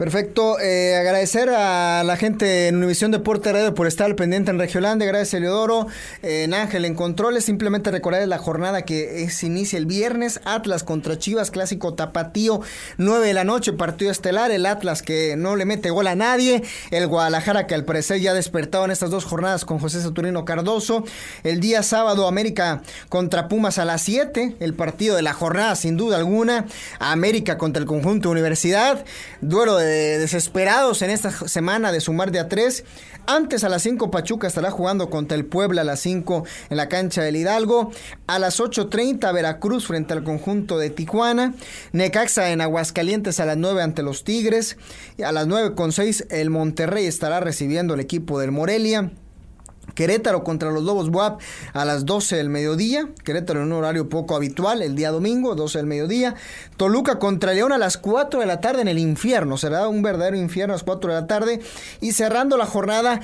Perfecto. 0.00 0.58
Eh, 0.58 0.96
agradecer 0.96 1.50
a 1.50 2.02
la 2.04 2.16
gente 2.16 2.68
en 2.68 2.76
Univisión 2.76 3.10
Deporte 3.10 3.52
Radio 3.52 3.74
por 3.74 3.86
estar 3.86 4.06
al 4.06 4.14
pendiente 4.14 4.50
en 4.50 4.58
Regiolandia. 4.58 5.06
Gracias, 5.06 5.34
Eleodoro. 5.34 5.88
Eh, 6.22 6.44
en 6.44 6.54
Ángel, 6.54 6.86
en 6.86 6.94
controles. 6.94 7.44
Simplemente 7.44 7.90
recordar 7.90 8.26
la 8.26 8.38
jornada 8.38 8.80
que 8.80 9.28
se 9.28 9.44
inicia 9.44 9.76
el 9.76 9.84
viernes. 9.84 10.40
Atlas 10.46 10.84
contra 10.84 11.18
Chivas, 11.18 11.50
clásico 11.50 11.92
tapatío. 11.92 12.62
9 12.96 13.26
de 13.26 13.34
la 13.34 13.44
noche, 13.44 13.74
partido 13.74 14.10
estelar. 14.10 14.50
El 14.50 14.64
Atlas 14.64 15.02
que 15.02 15.36
no 15.36 15.54
le 15.54 15.66
mete 15.66 15.90
gol 15.90 16.06
a 16.06 16.14
nadie. 16.14 16.62
El 16.90 17.06
Guadalajara 17.06 17.66
que 17.66 17.74
al 17.74 17.84
parecer 17.84 18.20
ya 18.20 18.32
despertado 18.32 18.86
en 18.86 18.92
estas 18.92 19.10
dos 19.10 19.26
jornadas 19.26 19.66
con 19.66 19.80
José 19.80 20.00
Saturnino 20.00 20.46
Cardoso. 20.46 21.04
El 21.44 21.60
día 21.60 21.82
sábado, 21.82 22.26
América 22.26 22.80
contra 23.10 23.48
Pumas 23.48 23.76
a 23.76 23.84
las 23.84 24.00
7. 24.00 24.56
El 24.60 24.72
partido 24.72 25.14
de 25.14 25.20
la 25.20 25.34
jornada, 25.34 25.76
sin 25.76 25.98
duda 25.98 26.16
alguna. 26.16 26.64
América 27.00 27.58
contra 27.58 27.82
el 27.82 27.86
conjunto 27.86 28.30
Universidad. 28.30 29.04
Duelo 29.42 29.76
de 29.76 29.89
desesperados 29.90 31.02
en 31.02 31.10
esta 31.10 31.30
semana 31.48 31.92
de 31.92 32.00
sumar 32.00 32.30
de 32.30 32.40
a 32.40 32.48
tres. 32.48 32.84
Antes 33.26 33.64
a 33.64 33.68
las 33.68 33.82
5 33.82 34.10
Pachuca 34.10 34.46
estará 34.46 34.70
jugando 34.70 35.10
contra 35.10 35.36
el 35.36 35.44
Puebla 35.44 35.82
a 35.82 35.84
las 35.84 36.00
5 36.00 36.44
en 36.70 36.76
la 36.76 36.88
cancha 36.88 37.22
del 37.22 37.36
Hidalgo. 37.36 37.92
A 38.26 38.38
las 38.38 38.60
8.30 38.60 39.32
Veracruz 39.32 39.86
frente 39.86 40.12
al 40.12 40.24
conjunto 40.24 40.78
de 40.78 40.90
Tijuana. 40.90 41.54
Necaxa 41.92 42.50
en 42.50 42.60
Aguascalientes 42.60 43.40
a 43.40 43.46
las 43.46 43.56
9 43.56 43.82
ante 43.82 44.02
los 44.02 44.24
Tigres. 44.24 44.76
A 45.24 45.32
las 45.32 45.46
9.6 45.46 46.26
el 46.30 46.50
Monterrey 46.50 47.06
estará 47.06 47.40
recibiendo 47.40 47.94
el 47.94 48.00
equipo 48.00 48.40
del 48.40 48.50
Morelia. 48.50 49.12
Querétaro 49.94 50.44
contra 50.44 50.70
los 50.70 50.82
Lobos 50.82 51.10
Buap 51.10 51.40
a 51.72 51.84
las 51.84 52.06
12 52.06 52.36
del 52.36 52.48
mediodía. 52.48 53.08
Querétaro 53.24 53.60
en 53.60 53.66
un 53.66 53.72
horario 53.72 54.08
poco 54.08 54.36
habitual, 54.36 54.82
el 54.82 54.94
día 54.94 55.10
domingo, 55.10 55.54
12 55.54 55.78
del 55.78 55.86
mediodía. 55.86 56.34
Toluca 56.76 57.18
contra 57.18 57.52
León 57.52 57.72
a 57.72 57.78
las 57.78 57.96
4 57.96 58.40
de 58.40 58.46
la 58.46 58.60
tarde 58.60 58.82
en 58.82 58.88
el 58.88 58.98
infierno. 58.98 59.56
Será 59.56 59.88
un 59.88 60.02
verdadero 60.02 60.36
infierno 60.36 60.74
a 60.74 60.76
las 60.76 60.84
4 60.84 61.12
de 61.12 61.20
la 61.20 61.26
tarde. 61.26 61.60
Y 62.00 62.12
cerrando 62.12 62.56
la 62.56 62.66
jornada, 62.66 63.20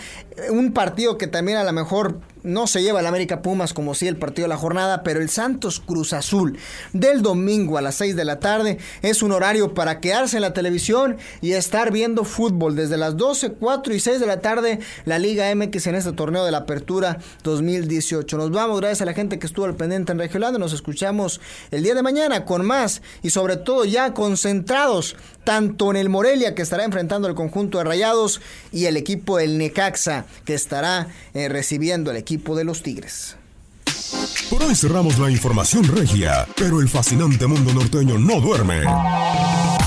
un 0.51 0.73
partido 0.73 1.19
que 1.19 1.27
también 1.27 1.59
a 1.59 1.65
lo 1.65 1.73
mejor 1.73 2.21
no 2.43 2.67
se 2.67 2.83
lleva 2.83 3.01
el 3.01 3.07
América 3.07 3.43
Pumas 3.43 3.73
como 3.73 3.95
si 3.95 4.07
el 4.07 4.17
partido 4.17 4.45
de 4.45 4.51
la 4.51 4.57
jornada, 4.57 5.03
pero 5.03 5.21
el 5.21 5.29
Santos 5.29 5.81
Cruz 5.81 6.13
Azul 6.13 6.59
del 6.93 7.23
domingo 7.23 7.79
a 7.79 7.83
las 7.83 7.97
6 7.97 8.17
de 8.17 8.25
la 8.25 8.41
tarde 8.41 8.79
es 9.03 9.23
un 9.23 9.33
horario 9.33 9.75
para 9.75 10.01
quedarse 10.01 10.37
en 10.37 10.43
la 10.43 10.53
televisión 10.53 11.17
y 11.41 11.53
estar 11.53 11.93
viendo 11.93 12.25
fútbol 12.25 12.77
desde 12.77 12.97
las 12.97 13.17
12, 13.17 13.53
4 13.53 13.95
y 13.95 14.01
6 14.01 14.21
de 14.21 14.27
la 14.27 14.41
tarde 14.41 14.81
la 15.05 15.19
Liga 15.19 15.55
MX 15.55 15.87
en 15.89 15.95
este 15.95 16.13
torneo 16.13 16.45
de 16.45 16.53
la 16.53 16.59
Apertura 16.59 17.19
2018. 17.43 18.37
Nos 18.37 18.51
vamos, 18.51 18.81
gracias 18.81 19.03
a 19.03 19.07
la 19.07 19.15
gente 19.15 19.39
que 19.39 19.47
estuvo 19.47 19.65
al 19.65 19.77
pendiente 19.77 20.13
en 20.13 20.19
Regiolando, 20.19 20.59
nos 20.59 20.73
escuchamos 20.73 21.41
el 21.71 21.83
día 21.83 21.95
de 21.95 22.03
mañana 22.03 22.45
con 22.45 22.65
más 22.65 23.03
y 23.23 23.31
sobre 23.31 23.57
todo 23.57 23.85
ya 23.85 24.15
concentrados 24.15 25.17
tanto 25.47 25.91
en 25.93 25.97
el 25.97 26.09
Morelia 26.09 26.57
que 26.57 26.63
estará 26.63 26.85
enfrentando 26.85 27.29
el 27.29 27.37
conjunto 27.37 27.79
de 27.79 27.85
Rayados 27.85 28.41
y 28.73 28.87
el 28.87 28.97
equipo 28.97 29.39
del 29.39 29.59
Necaxa 29.59 30.27
que 30.45 30.55
estará 30.55 31.07
eh, 31.35 31.49
recibiendo 31.49 32.11
el 32.11 32.17
equipo 32.17 32.57
de 32.57 32.65
los 32.65 32.83
Tigres. 32.83 33.37
Por 34.51 34.65
hoy 34.65 34.75
cerramos 34.75 35.19
la 35.21 35.31
información 35.31 35.85
regia, 35.85 36.49
pero 36.57 36.81
el 36.81 36.89
fascinante 36.89 37.47
mundo 37.47 37.73
norteño 37.73 38.19
no 38.19 38.41
duerme. 38.41 38.83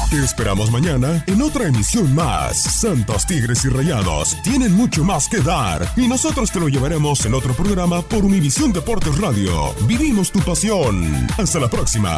Te 0.09 0.23
esperamos 0.23 0.71
mañana 0.71 1.25
en 1.27 1.41
otra 1.41 1.67
emisión 1.67 2.15
más. 2.15 2.57
Santos 2.57 3.27
Tigres 3.27 3.65
y 3.65 3.69
Rayados 3.69 4.37
tienen 4.41 4.71
mucho 4.71 5.03
más 5.03 5.27
que 5.27 5.41
dar 5.41 5.91
y 5.97 6.07
nosotros 6.07 6.51
te 6.51 6.61
lo 6.61 6.69
llevaremos 6.69 7.25
en 7.25 7.33
otro 7.33 7.53
programa 7.53 8.01
por 8.01 8.23
Univisión 8.23 8.71
Deportes 8.71 9.17
Radio. 9.17 9.73
Vivimos 9.85 10.31
tu 10.31 10.39
pasión. 10.39 11.27
Hasta 11.37 11.59
la 11.59 11.69
próxima. 11.69 12.17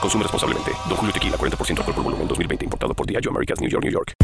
Consume 0.00 0.22
responsablemente. 0.22 0.72
Don 0.88 0.96
Julio 0.96 1.12
Tequila, 1.12 1.36
40% 1.36 1.78
alcohol 1.78 1.94
por 1.94 2.04
volumen, 2.04 2.28
2020. 2.28 2.64
Importado 2.64 2.94
por 2.94 3.06
Diageo 3.06 3.30
Americas, 3.30 3.60
New 3.60 3.68
York, 3.68 3.84
New 3.84 3.92
York. 3.92 4.14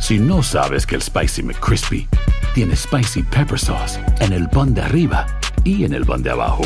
Si 0.00 0.18
no 0.18 0.42
sabes 0.42 0.84
que 0.84 0.96
el 0.96 1.02
Spicy 1.02 1.42
McCrispy 1.42 2.08
tiene 2.54 2.74
Spicy 2.74 3.22
Pepper 3.22 3.58
Sauce 3.58 4.00
en 4.20 4.32
el 4.32 4.48
pan 4.48 4.74
de 4.74 4.82
arriba 4.82 5.26
y 5.64 5.84
en 5.84 5.94
el 5.94 6.04
pan 6.04 6.22
de 6.22 6.30
abajo, 6.30 6.64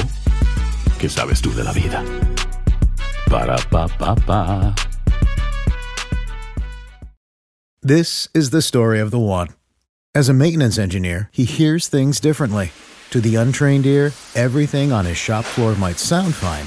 ¿qué 0.99 1.09
sabes 1.09 1.43
tú 1.43 1.55
de 1.55 1.63
la 1.63 1.73
vida? 1.73 2.03
Para, 3.31 3.57
pa, 3.71 3.89
pa, 3.89 4.15
pa. 4.15 4.75
This 7.83 8.29
is 8.35 8.51
the 8.51 8.63
story 8.63 9.01
of 9.01 9.11
the 9.11 9.19
one. 9.19 9.49
As 10.15 10.29
a 10.29 10.33
maintenance 10.33 10.79
engineer, 10.79 11.29
he 11.31 11.45
hears 11.45 11.89
things 11.89 12.21
differently. 12.21 12.73
To 13.11 13.21
the 13.21 13.37
untrained 13.37 13.87
ear, 13.87 14.13
everything 14.35 14.93
on 14.93 15.05
his 15.05 15.19
shop 15.19 15.45
floor 15.45 15.75
might 15.77 15.99
sound 15.99 16.35
fine, 16.35 16.67